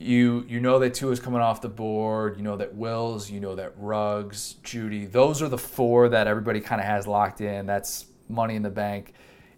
[0.00, 0.44] you.
[0.48, 2.36] You know that Tua is coming off the board.
[2.36, 3.30] You know that Wills.
[3.30, 5.10] You know that Ruggs, Jeudy.
[5.10, 7.66] Those are the four that everybody kind of has locked in.
[7.66, 9.12] That's money in the bank.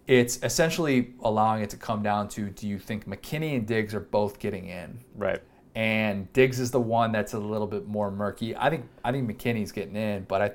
[0.06, 4.00] It's essentially allowing it to come down to: Do you think McKinney and Diggs are
[4.00, 4.98] both getting in?
[5.14, 5.40] Right.
[5.74, 8.54] and Diggs is the one that's a little bit more murky.
[8.56, 10.50] I think I think McKinney's getting in, but I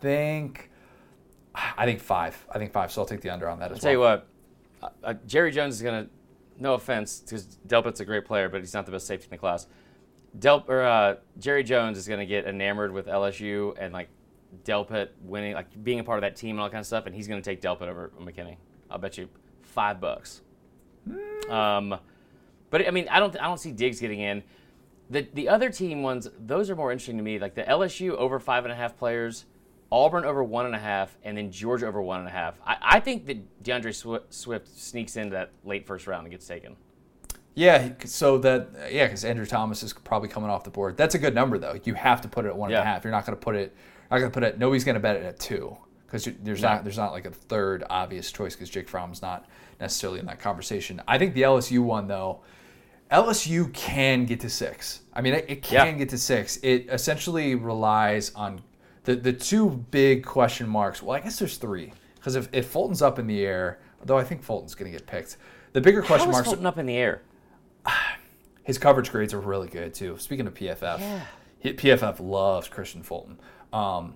[0.00, 0.70] think
[1.54, 2.44] I think five.
[2.50, 2.90] I think five.
[2.90, 4.26] So I'll take the under on that as I'll tell you what,
[4.82, 6.08] uh, uh, Jerry Jones is gonna.
[6.58, 9.38] No offense, because Delpit's a great player, but he's not the best safety in the
[9.38, 9.66] class.
[10.38, 14.08] Del or uh, Jerry Jones is gonna get enamored with LSU and like
[14.64, 17.14] Delpit winning, like being a part of that team and all kind of stuff, and
[17.14, 18.56] he's gonna take Delpit over McKinney.
[18.90, 19.28] I'll bet you
[19.62, 20.42] five bucks.
[21.48, 21.96] Um,
[22.70, 24.42] but I mean, I don't, I don't see Diggs getting in.
[25.08, 27.38] The the other team ones, those are more interesting to me.
[27.38, 29.44] Like the LSU over five and a half players,
[29.92, 32.58] Auburn over one and a half, and then Georgia over one and a half.
[32.66, 33.94] I, I think that DeAndre
[34.30, 36.76] Swift, sneaks into that late first round and gets taken.
[37.54, 37.92] Yeah.
[38.04, 40.96] So that yeah, because Andrew Thomas is probably coming off the board.
[40.96, 41.78] That's a good number though.
[41.84, 43.04] You have to put it at one and a half.
[43.04, 43.74] You're not going to put it.
[44.10, 44.58] Not going to put it.
[44.58, 45.76] Nobody's going to bet it at two
[46.06, 46.68] because there's No.
[46.74, 49.46] not there's not like a third obvious choice because Jake Fromm's not
[49.80, 51.00] necessarily in that conversation.
[51.08, 52.40] I think the LSU one though.
[53.10, 55.02] LSU can get to six.
[55.14, 55.92] I mean, it, it can Yeah.
[55.92, 56.56] get to six.
[56.58, 58.60] It essentially relies on
[59.06, 61.00] the the two big question marks.
[61.00, 64.24] Well, I guess there's three because if, if Fulton's up in the air, though I
[64.24, 65.38] think Fulton's going to get picked.
[65.72, 66.48] The bigger How question is marks.
[66.48, 67.22] Fulton up in the air?
[68.64, 70.18] His coverage grades are really good too.
[70.18, 71.22] Speaking of PFF,
[71.60, 73.38] he- PFF loves Kristian Fulton.
[73.72, 74.14] Um,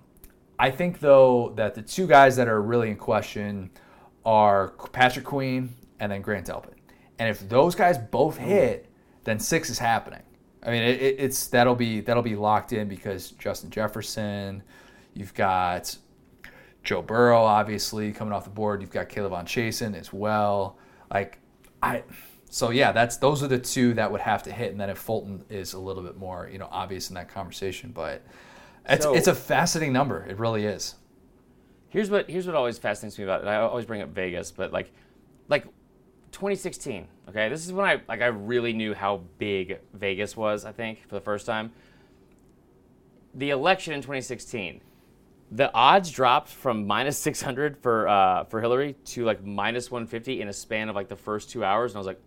[0.59, 3.70] I think though that the two guys that are really in question
[4.24, 6.74] are Patrick Queen and then Grant Delpit.
[7.20, 8.91] And if those guys both hit,
[9.22, 10.22] then six is happening.
[10.63, 14.63] I mean, it, it- it's that'll be that'll be locked in because Justin Jefferson,
[15.15, 15.97] you've got
[16.83, 18.81] Joe Burrow obviously coming off the board.
[18.81, 20.79] You've got K'Lavon Chaisson as well.
[21.13, 21.39] Like
[21.83, 22.03] I,
[22.51, 24.99] so yeah, that's those are the two that would have to hit, and then if
[24.99, 28.23] Fulton is a little bit more you know obvious in that conversation, but
[28.89, 30.27] it's So- it's a fascinating number.
[30.29, 30.95] It really is.
[31.89, 33.49] Here's what here's what always fascinates me about it.
[33.49, 34.93] I always bring up Vegas, but like
[35.49, 35.65] like
[36.41, 37.07] 2016.
[37.28, 40.64] Okay, this is when I like I really knew how big Vegas was.
[40.64, 41.70] I think for the first time.
[43.34, 44.80] The election in 2016,
[45.53, 50.49] the odds dropped from minus 600 for uh, for Hillary to like minus 150 in
[50.49, 52.20] a span of like the first two hours, and I was like,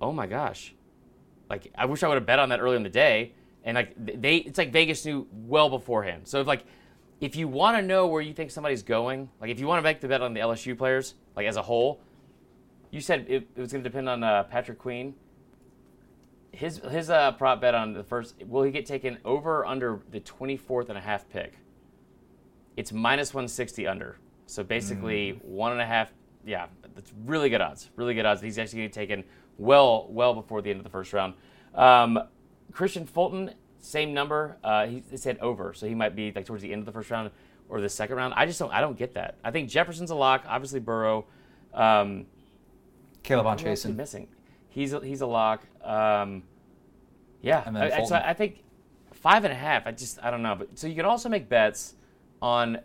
[0.00, 0.74] oh my gosh,
[1.48, 3.34] like I wish I would have bet on that early in the day.
[3.62, 6.26] And like they, it's like Vegas knew well beforehand.
[6.26, 6.64] So if like
[7.20, 9.82] if you want to know where you think somebody's going, like if you want to
[9.84, 12.00] make the bet on the LSU players, like as a whole,
[12.92, 15.14] you said it, it was going to depend on uh, Patrick Queen.
[16.52, 20.02] His his uh, prop bet on the first will he get taken over or under
[20.10, 21.54] the 24th and a half pick?
[22.76, 24.18] It's minus 160 under.
[24.46, 26.12] So basically one and a half.
[26.44, 27.88] Yeah, that's really good odds.
[27.96, 28.42] Really good odds.
[28.42, 29.24] He's actually going to get taken
[29.56, 31.34] well well before the end of the first round.
[31.74, 32.18] Um,
[32.70, 34.58] Kristian Fulton, same number.
[34.62, 37.10] Uh, he said over, so he might be like towards the end of the first
[37.10, 37.30] round
[37.70, 38.34] or the second round.
[38.36, 38.72] I just don't.
[38.72, 39.36] I don't get that.
[39.42, 40.44] I think Jefferson's a lock.
[40.46, 41.24] Obviously Burrow.
[41.72, 42.26] Um,
[43.24, 43.96] K'Lavon who else are we Chaisson.
[43.96, 44.28] missing?
[44.68, 45.62] He's a, he's a lock.
[45.84, 46.42] Um,
[47.42, 48.62] yeah, And then I, so I think
[49.12, 49.86] five and a half.
[49.86, 50.54] I just I don't know.
[50.54, 51.94] But so you can also make bets
[52.40, 52.78] on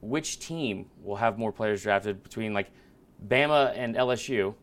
[0.00, 2.70] which team will have more players drafted between like
[3.26, 4.54] Bama and LSU.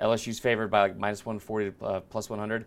[0.00, 2.66] LSU's favored by like minus 140 to uh, plus 100,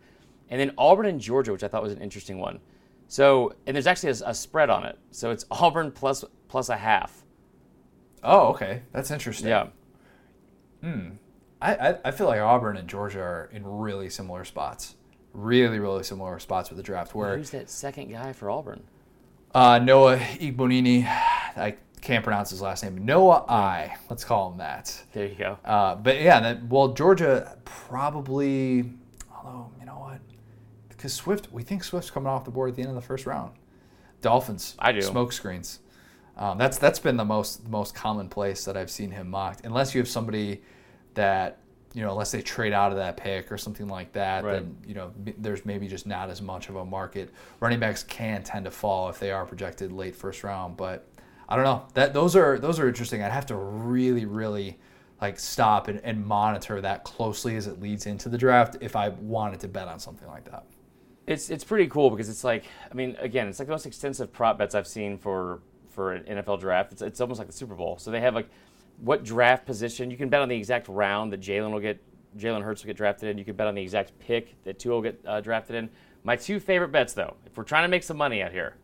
[0.49, 2.59] and then Auburn and Georgia, which I thought was an interesting one.
[3.07, 4.97] So and there's actually a, a spread on it.
[5.11, 7.23] So it's Auburn plus plus a half.
[8.23, 9.47] Oh, okay, that's interesting.
[9.49, 9.67] Yeah.
[11.61, 14.95] I, I I feel like Auburn and Georgia are in really similar spots.
[15.33, 17.13] Really, really similar spots with the draft.
[17.13, 18.83] Where Who's that second guy for Auburn?
[19.53, 23.05] Uh, Noah Igbinoghene, I can't pronounce his last name.
[23.05, 25.01] Noah I, let's call him that.
[25.13, 25.57] There you go.
[25.63, 28.91] Uh, but yeah, that, well, Georgia probably,
[29.35, 30.19] although, you know what?
[30.89, 33.25] Because Swift, we think Swift's coming off the board at the end of the first
[33.25, 33.51] round.
[34.21, 35.01] Dolphins, I do.
[35.01, 35.79] Smoke screens.
[36.37, 39.65] Um, that's that's been the most most common place that I've seen him mocked.
[39.65, 40.61] Unless you have somebody
[41.18, 41.59] that
[41.93, 44.53] you know, unless they trade out of that pick or something like that, Right.
[44.53, 47.34] then you know there's maybe just not as much of a market.
[47.59, 51.07] Running backs can tend to fall if they are projected late first round, but
[51.49, 51.86] I don't know.
[51.95, 53.24] That those are those are interesting.
[53.24, 54.80] I'd have to really, really
[55.22, 59.09] like stop and, and monitor that closely as it leads into the draft if I
[59.09, 60.65] wanted to bet on something like that.
[61.26, 64.32] It's it's pretty cool because it's like I mean again it's like the most extensive
[64.32, 66.91] prop bets I've seen for for an NFL draft.
[66.91, 67.97] It's it's almost like the Super Bowl.
[67.97, 68.49] So they have like
[68.97, 72.01] what draft position you can bet on the exact round that Jalen will get
[72.37, 73.37] Jalen Hurts will get drafted in.
[73.37, 75.89] You can bet on the exact pick that Tua will get uh, drafted in.
[76.23, 78.75] My two favorite bets though, if we're trying to make some money out here,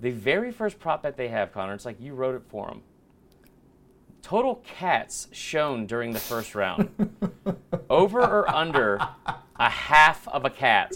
[0.00, 2.82] the very first prop bet they have, Connor, it's like you wrote it for them.
[4.22, 6.88] Total cats shown during the first round.
[7.90, 8.96] Over or under
[9.56, 10.92] a half of a cat.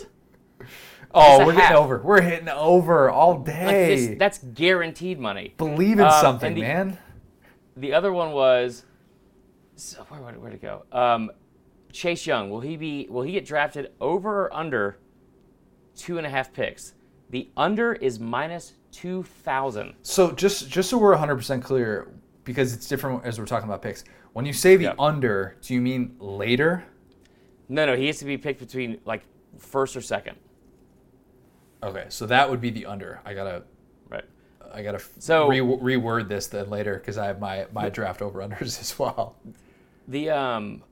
[1.13, 1.63] Oh, a we're half.
[1.63, 1.99] getting over.
[2.03, 4.07] We're hitting over all Like day.
[4.07, 5.55] this, that's guaranteed money.
[5.57, 6.99] Believe in Um, something, the- man.
[7.77, 8.85] The other one was
[9.75, 10.85] so where where where to go?
[10.93, 11.31] Um,
[11.93, 14.99] Chase Young will he be will he get drafted over or under
[15.95, 16.95] two and a half picks?
[17.31, 19.95] The under is minus two thousand.
[20.03, 22.09] So just just so we're 100% clear,
[22.45, 24.05] because it's different as we're talking about picks.
[24.33, 24.95] When you say the Yeah.
[24.99, 26.85] under, do you mean later?
[27.69, 29.23] No, no, he has to be picked between like
[29.59, 30.37] first or second.
[31.83, 33.21] Okay, so that would be the under.
[33.25, 33.65] I gotta.
[34.77, 38.41] I gotta So- re- reword this then later because I have my my draft over
[38.41, 39.37] unders as well.
[40.07, 40.83] The um,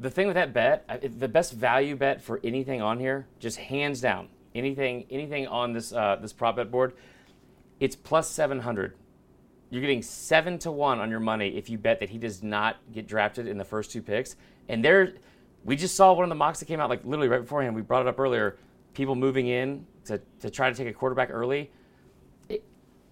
[0.00, 4.00] the thing with that bet, the best value bet for anything on here, just hands
[4.00, 6.94] down, anything anything on this uh, this prop bet board,
[7.80, 8.94] it's plus seven hundred.
[9.70, 12.76] You're getting seven to one on your money if you bet that he does not
[12.92, 14.34] get drafted in the first two picks.
[14.68, 15.12] And there,
[15.62, 17.76] we just saw one of the mocks that came out like literally right beforehand.
[17.76, 18.56] We brought it up earlier.
[18.94, 21.70] People moving in to, to try to take a quarterback early.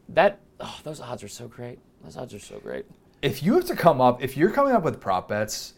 [0.08, 1.78] That oh, those odds are so great.
[2.04, 2.86] Those odds are so great.
[3.22, 5.74] If you have to come up, if you're coming up with prop bets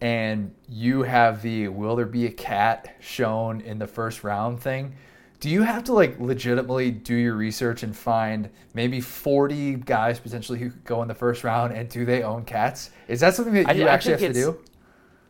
[0.00, 4.94] and you have the will there be a cat shown in the first round thing,
[5.40, 10.58] do you have to like legitimately do your research and find maybe 40 guys potentially
[10.58, 12.90] who could go in the first round and do they own cats?
[13.08, 14.58] Is that something that you I actually have to do?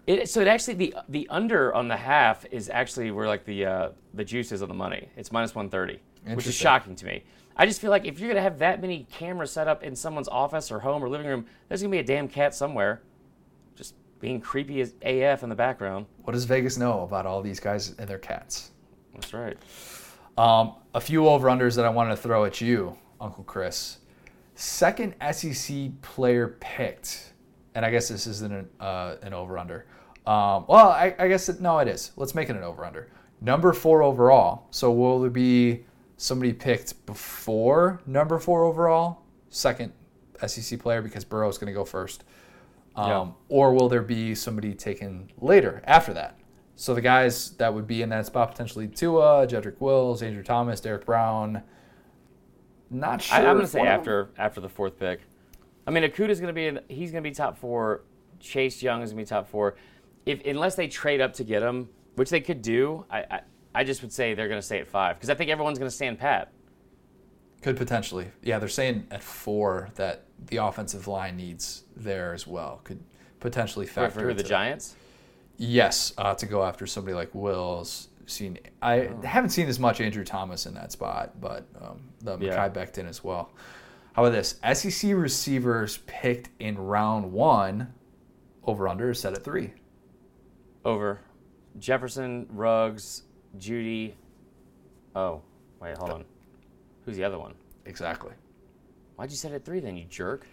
[0.06, 3.64] It, so it actually the the under on the half is actually where like the
[3.64, 5.08] uh, the juice is on the money.
[5.16, 7.22] It's minus one thirty, which is shocking to me.
[7.56, 10.28] I just feel like if you're gonna have that many cameras set up in someone's
[10.28, 13.02] office or home or living room, there's gonna be a damn cat somewhere,
[13.76, 16.06] just being creepy as AF in the background.
[16.22, 18.70] What does Vegas know about all these guys and their cats?
[19.14, 19.58] That's right.
[20.38, 23.98] Um, a few over unders that I wanted to throw at you, Uncle Chris.
[24.54, 27.32] Second SEC player picked,
[27.74, 29.86] and I guess this isn't an, uh, an over under.
[30.26, 32.12] Um, well, I, I guess it, no, it is.
[32.16, 33.08] Let's make it an over under.
[33.40, 34.66] Number four overall.
[34.70, 35.84] So will there be
[36.20, 39.90] somebody picked before number four overall, second
[40.46, 42.24] SEC player because Burrow is going to go first,
[42.94, 43.26] um, Yeah.
[43.48, 46.38] or will there be somebody taken later after that?
[46.76, 50.80] So the guys that would be in that spot potentially Tua, Jedrick Wills, Andrew Thomas,
[50.80, 51.62] Derrick Brown.
[52.90, 53.36] Not sure.
[53.38, 55.20] I, I'm gonna say one them- after after the fourth pick.
[55.86, 58.02] I mean, Okudah's gonna be in, he's gonna be top four.
[58.40, 59.76] Chase Young is gonna be top four.
[60.26, 63.40] If unless they trade up to get him, which they could do, I I,
[63.74, 66.18] I just would say they're gonna stay at five because I think everyone's gonna stand
[66.18, 66.52] pat.
[67.62, 68.26] Could potentially.
[68.42, 72.80] Yeah, they're saying at four that the offensive line needs there as well.
[72.84, 73.02] Could
[73.38, 74.42] potentially factor for the.
[74.42, 74.96] Giants?
[75.58, 78.08] Yes, uh, to go after somebody like Wills.
[78.26, 79.20] Seen, I Oh.
[79.22, 82.68] haven't seen as much Andrew Thomas in that spot, but um, the Yeah.
[82.68, 83.50] Mekhi Becton as well.
[84.14, 84.58] How about this?
[84.62, 87.92] SEC receivers picked in round one,
[88.64, 89.72] over under is set at three.
[90.84, 91.20] Over.
[91.78, 93.24] Jefferson, Ruggs,
[93.58, 94.14] Jeudy.
[95.14, 95.42] Oh,
[95.80, 96.24] wait, hold on.
[97.04, 97.54] Who's the other one?
[97.86, 98.32] Exactly.
[99.16, 100.46] Why'd you set it at three then, you jerk?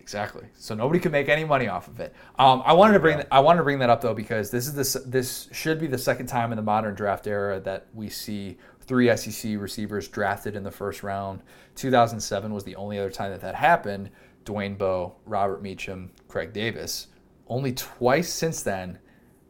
[0.00, 0.44] Exactly.
[0.54, 2.14] So nobody can make any money off of it.
[2.38, 4.74] Um, I wanted to bring I wanted to bring that up though because this is
[4.74, 8.56] this this should be the second time in the modern draft era that we see
[8.80, 11.42] three SEC receivers drafted in the first round.
[11.76, 14.10] 2007 was the only other time that that happened.
[14.44, 17.08] Dwayne Bowe, Robert Meacham, Craig Davis.
[17.46, 18.98] Only twice since then,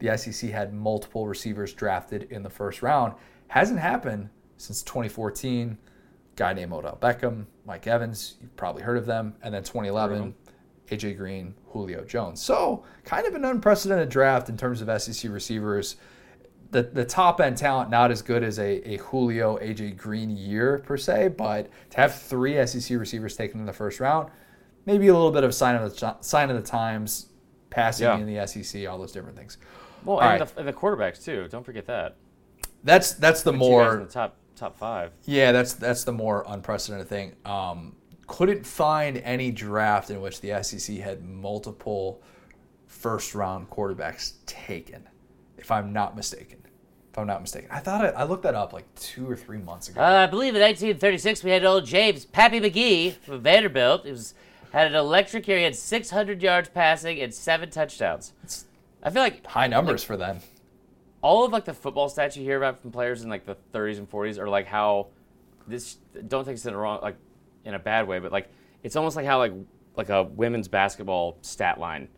[0.01, 3.15] the SEC had multiple receivers drafted in the first round.
[3.49, 5.79] Hasn't happened since 2014
[6.37, 10.35] guy named Odell Beckham, Mike Evans, you've probably heard of them, and then 2011,
[10.89, 12.41] AJ Green, Julio Jones.
[12.41, 15.97] So, kind of an unprecedented draft in terms of SEC receivers.
[16.71, 20.79] The, the top end talent not as good as a, a Julio AJ Green year
[20.79, 24.31] per se, but to have three SEC receivers taken in the first round,
[24.87, 27.27] maybe a little bit of a sign of the sign of the times,
[27.71, 28.19] passing Yeah.
[28.19, 29.59] in the SEC, all those different things.
[30.05, 30.49] Well, All and, right.
[30.49, 31.49] the, and the quarterbacks too.
[31.51, 32.17] Don't forget that.
[32.83, 35.13] That's that's the guys more the top top five.
[35.25, 37.37] Yeah, that's that's the more unprecedented thing.
[37.45, 37.97] Um,
[38.27, 42.23] couldn't find any draft in which the SEC had multiple
[42.87, 45.09] first round quarterbacks taken,
[45.59, 46.59] if I'm not mistaken.
[47.11, 49.59] If I'm not mistaken, I thought I, I looked that up like two or three
[49.59, 50.01] months ago.
[50.01, 54.05] Uh, I believe in 1936 we had old James Pappy McGee from Vanderbilt.
[54.05, 54.35] He was
[54.73, 55.59] had an electric year.
[55.59, 58.33] He had 600 yards passing and seven touchdowns.
[59.03, 60.41] I feel like High numbers for them.
[61.23, 63.99] all of like the football stats you hear about from players in like the 30s
[63.99, 65.09] and 40s are like how
[65.67, 65.95] this
[66.29, 67.17] don't take this in a wrong like
[67.65, 68.49] in a bad way, but like
[68.83, 69.53] it's almost like how like
[69.97, 72.09] like a women's basketball stat line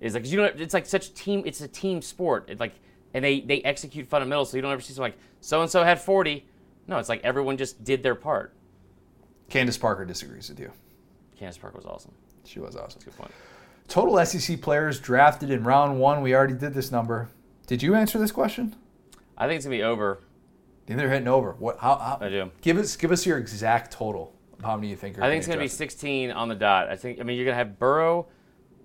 [0.00, 2.46] is like you know it's like such team it's a team sport.
[2.48, 2.74] It's like
[3.14, 5.82] and they they execute fundamentals, so you don't ever see someone like so and so
[5.84, 6.46] had 40.
[6.86, 8.54] No, it's like everyone just did their part.
[9.48, 10.72] Candace Parker disagrees with you.
[11.36, 12.12] Candace Parker was awesome.
[12.44, 13.02] She was awesome.
[13.04, 13.30] Good point.
[13.92, 16.22] Total SEC players drafted in round one.
[16.22, 17.28] We already did this number.
[17.66, 18.74] Did you answer this question?
[19.36, 20.22] I think it's gonna be over.
[20.86, 21.52] Think they're hitting over.
[21.58, 21.76] What?
[21.78, 21.96] How?
[21.96, 22.50] how I do.
[22.62, 24.34] Give us give us your exact total
[24.64, 25.22] how many you think are.
[25.22, 26.88] I think it's gonna gonna be 16 on the dot.
[26.88, 27.20] I think.
[27.20, 28.28] I mean, you're gonna have Burrow,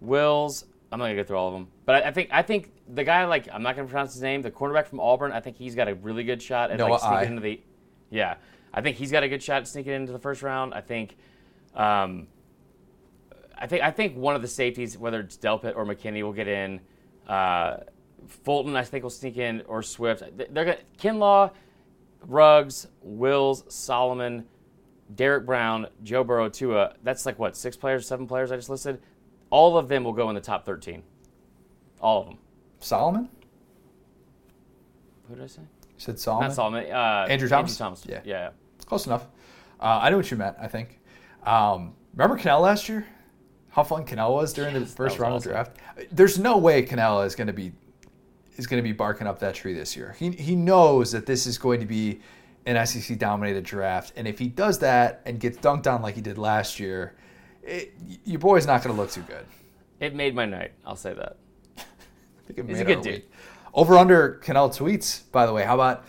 [0.01, 0.65] Wills.
[0.91, 3.05] I'm not gonna go through all of them, but I, I think I think the
[3.05, 4.41] guy like I'm not gonna pronounce his name.
[4.41, 5.31] The cornerback from Auburn.
[5.31, 7.23] I think he's got a really good shot at Noah like sneaking I.
[7.23, 7.61] into the.
[8.09, 8.35] Yeah,
[8.73, 10.73] I think he's got a good shot at sneaking into the first round.
[10.73, 11.15] I think.
[11.75, 12.27] Um,
[13.59, 16.47] I think I think one of the safeties, whether it's Delpit or McKinney, will get
[16.47, 16.79] in.
[17.27, 17.77] Uh,
[18.27, 20.23] Fulton, I think, will sneak in, or Swift.
[20.35, 21.51] They're gonna Kinlaw,
[22.21, 24.45] Ruggs, Wills, Solomon,
[25.15, 26.95] Derrick Brown, Joe Burrow, Tua.
[27.03, 29.01] That's like what six players, seven players I just listed.
[29.49, 31.03] All of them will go in the top thirteen.
[32.01, 32.37] All of them.
[32.79, 33.29] Solomon.
[35.27, 35.61] Who did I say?
[35.61, 36.49] You said Solomon.
[36.49, 36.91] Not Solomon.
[36.91, 37.71] Uh, Andrew Thomas?
[37.71, 38.05] Andrew Thomas.
[38.07, 38.21] Yeah.
[38.23, 38.49] yeah.
[38.85, 39.27] Close enough.
[39.79, 40.55] Uh, I know what you meant.
[40.59, 40.99] I think.
[41.43, 43.05] Um, remember Kanell last year?
[43.78, 45.51] How fun Kanell was during the Yes, that first round awesome.
[45.51, 46.11] of the draft.
[46.11, 47.73] There's no way Kanell is going to be
[48.55, 50.15] is going to be barking up that tree this year.
[50.17, 52.19] He he knows that this is going to be
[52.65, 56.21] an SEC dominated draft, and if he does that and gets dunked on like he
[56.21, 57.17] did last year,
[57.61, 57.93] it,
[58.25, 59.45] your boy's not going to look too good.
[59.99, 60.71] It made my night.
[60.84, 61.38] I'll say that.
[61.78, 61.84] I
[62.47, 63.13] think it He's a good dude.
[63.13, 63.32] week.
[63.75, 65.63] Over under Kanell tweets, by the way.
[65.63, 66.03] How about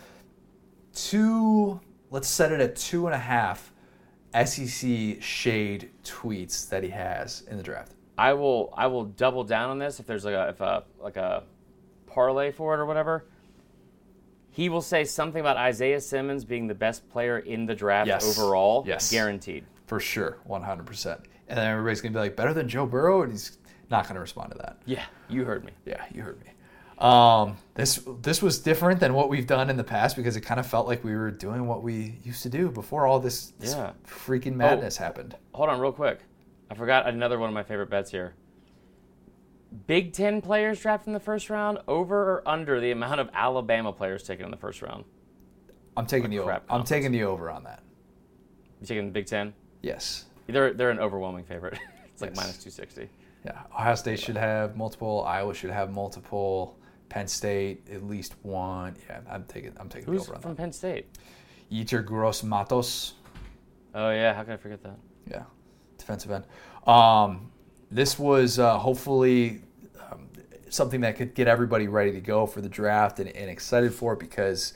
[0.95, 1.81] two?
[2.11, 3.71] Let's set it at two and a half
[4.35, 7.93] SEC shade tweets that he has in the draft.
[8.16, 11.16] I will I will double down on this if there's like a if a like
[11.16, 11.45] a
[12.07, 13.24] parlay for it or whatever.
[14.51, 18.37] He will say something about Isaiah Simmons being the best player in the draft Yes.
[18.39, 18.83] overall.
[18.87, 19.11] Yes.
[19.12, 19.64] Guaranteed.
[19.87, 21.20] For sure, 100%.
[21.47, 23.22] And then everybody's going to be like, better than Joe Burrow?
[23.22, 23.57] And he's
[23.89, 24.79] not going to respond to that.
[24.85, 25.72] Yeah, you heard me.
[25.87, 26.51] Yeah, you heard me.
[26.99, 30.59] Um, this this was different than what we've done in the past because it kind
[30.59, 33.74] of felt like we were doing what we used to do before all this, this
[33.74, 33.92] Yeah.
[34.07, 35.36] freaking madness happened.
[35.55, 36.20] Hold on, real quick.
[36.70, 38.34] I forgot another one of my favorite bets here.
[39.86, 43.92] Big Ten players drafted in the first round, over or under the amount of Alabama
[43.92, 45.05] players taken in the first round?
[45.96, 46.61] I'm taking the over.
[46.70, 47.82] I'm taking the over on that.
[48.80, 49.53] You taking the Big Ten?
[49.82, 50.24] Yes.
[50.46, 51.78] They're they're an overwhelming favorite.
[52.12, 52.36] it's like Yes.
[52.36, 53.09] minus two sixty.
[53.44, 55.22] Yeah, Ohio State should have multiple.
[55.24, 56.78] Iowa should have multiple.
[57.09, 58.97] Penn State at least one.
[59.09, 59.73] Yeah, I'm taking.
[59.79, 60.63] I'm taking Who's the over on from that.
[60.63, 61.07] Penn State?
[61.71, 63.15] Yetur Gross Matos.
[63.95, 64.97] Oh yeah, how could I forget that?
[65.31, 65.43] Yeah,
[65.97, 66.45] defensive end.
[66.87, 67.51] Um,
[67.91, 69.63] this was uh, hopefully
[70.11, 70.29] um,
[70.69, 74.15] something that could get everybody ready to go for the draft and, and excited for
[74.15, 74.75] it because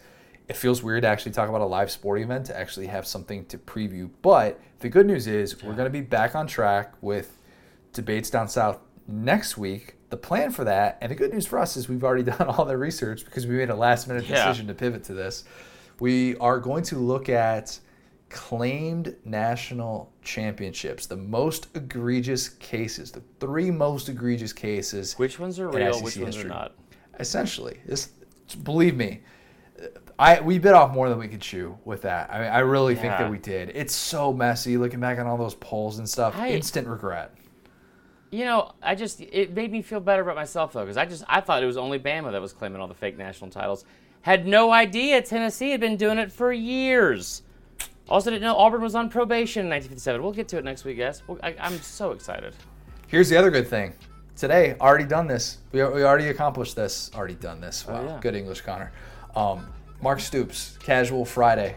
[0.48, 3.44] it feels weird to actually talk about a live sporting event to actually have something
[3.46, 4.10] to preview.
[4.22, 7.38] But the good news is we're going to be back on track with
[7.92, 9.94] debates down south next week.
[10.12, 12.66] The plan for that, and the good news for us is we've already done all
[12.66, 14.44] the research because we made a last minute Yeah.
[14.44, 15.44] decision to pivot to this.
[16.00, 17.78] We are going to look at
[18.28, 25.14] claimed national championships, the most egregious cases, the three most egregious cases.
[25.18, 25.94] Which ones are real?
[25.94, 26.50] SEC Which ones history.
[26.50, 26.72] are not?
[27.18, 28.08] Essentially, this
[28.64, 29.20] believe me,
[30.18, 32.30] I we bit off more than we could chew with that.
[32.30, 33.70] I mean, I really think that we did.
[33.74, 36.36] It's so messy looking back on all those polls and stuff.
[36.36, 37.34] I- Instant regret.
[38.32, 41.22] You know, I just it made me feel better about myself though, because I just
[41.28, 43.84] I thought it was only Bama that was claiming all the fake national titles.
[44.22, 47.42] Had no idea Tennessee had been doing it for years.
[48.08, 50.22] Also didn't know Auburn was on probation in 1957.
[50.22, 51.22] We'll get to it next week, guys.
[51.26, 52.54] Well, I, I'm so excited.
[53.06, 53.92] Here's the other good thing.
[54.36, 55.58] Today, already done this.
[55.72, 57.10] We, we already accomplished this.
[57.14, 57.86] Already done this.
[57.86, 58.18] Wow, Oh, yeah.
[58.20, 58.92] good English, Connor.
[59.36, 59.66] Um,
[60.00, 61.76] Mark Stoops, Casual Friday.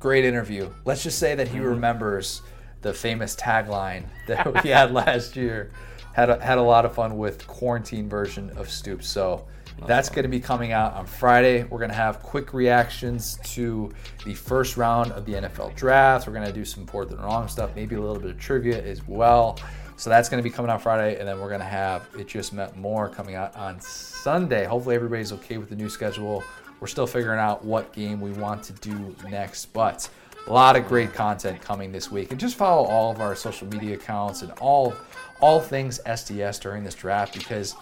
[0.00, 0.68] Great interview.
[0.84, 1.66] Let's just say that he Mm-hmm.
[1.66, 2.42] remembers
[2.82, 5.70] the famous tagline that we had last year.
[6.12, 9.06] Had a, had a lot of fun with quarantine version of Stoops.
[9.06, 9.44] So
[9.84, 11.64] that's going to be coming out on Friday.
[11.64, 13.92] We're going to have quick reactions to
[14.24, 16.26] the first round of the NFL draft.
[16.26, 18.82] We're going to do some fourth and wrong stuff, maybe a little bit of trivia
[18.82, 19.58] as well.
[19.96, 22.28] So that's going to be coming out Friday, and then we're going to have It
[22.28, 24.64] Just Meant More coming out on Sunday.
[24.64, 26.44] Hopefully, everybody's okay with the new schedule.
[26.80, 30.08] We're still figuring out what game we want to do next, but
[30.46, 33.66] A lot of great content coming this week, and just follow all of our social
[33.68, 34.94] media accounts and all
[35.40, 37.74] all things SDS during this draft because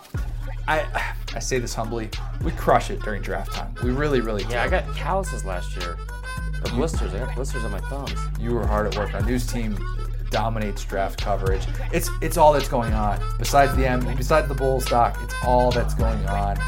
[0.67, 2.11] I I say this humbly,
[2.43, 3.75] we crush it during draft time.
[3.83, 4.51] We really, really do.
[4.55, 5.99] Yeah, I got calluses last year.
[6.65, 7.13] Or blisters.
[7.13, 8.15] I got blisters on my thumbs.
[8.41, 9.13] you were hard at work.
[9.15, 9.77] Our news team
[10.31, 11.63] dominates draft coverage.
[11.93, 13.21] It's it's all that's going on.
[13.39, 16.59] Besides the M, besides the Bulls doc, it's all that's going on.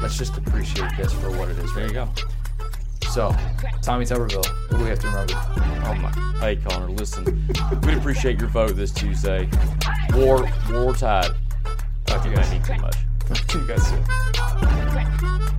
[0.00, 1.74] Let's just appreciate this for what it is.
[1.74, 2.08] There you go.
[3.12, 3.30] So,
[3.82, 5.34] Tommy Tuberville, what do we have to remember?
[5.84, 6.10] Oh my.
[6.40, 7.46] Hey, Connor, listen.
[7.84, 9.50] We'd appreciate your vote this Tuesday.
[10.14, 11.32] War, war tide.
[12.06, 12.50] Talk to you guys.
[12.50, 12.96] need too much.
[13.50, 15.58] See you guys soon.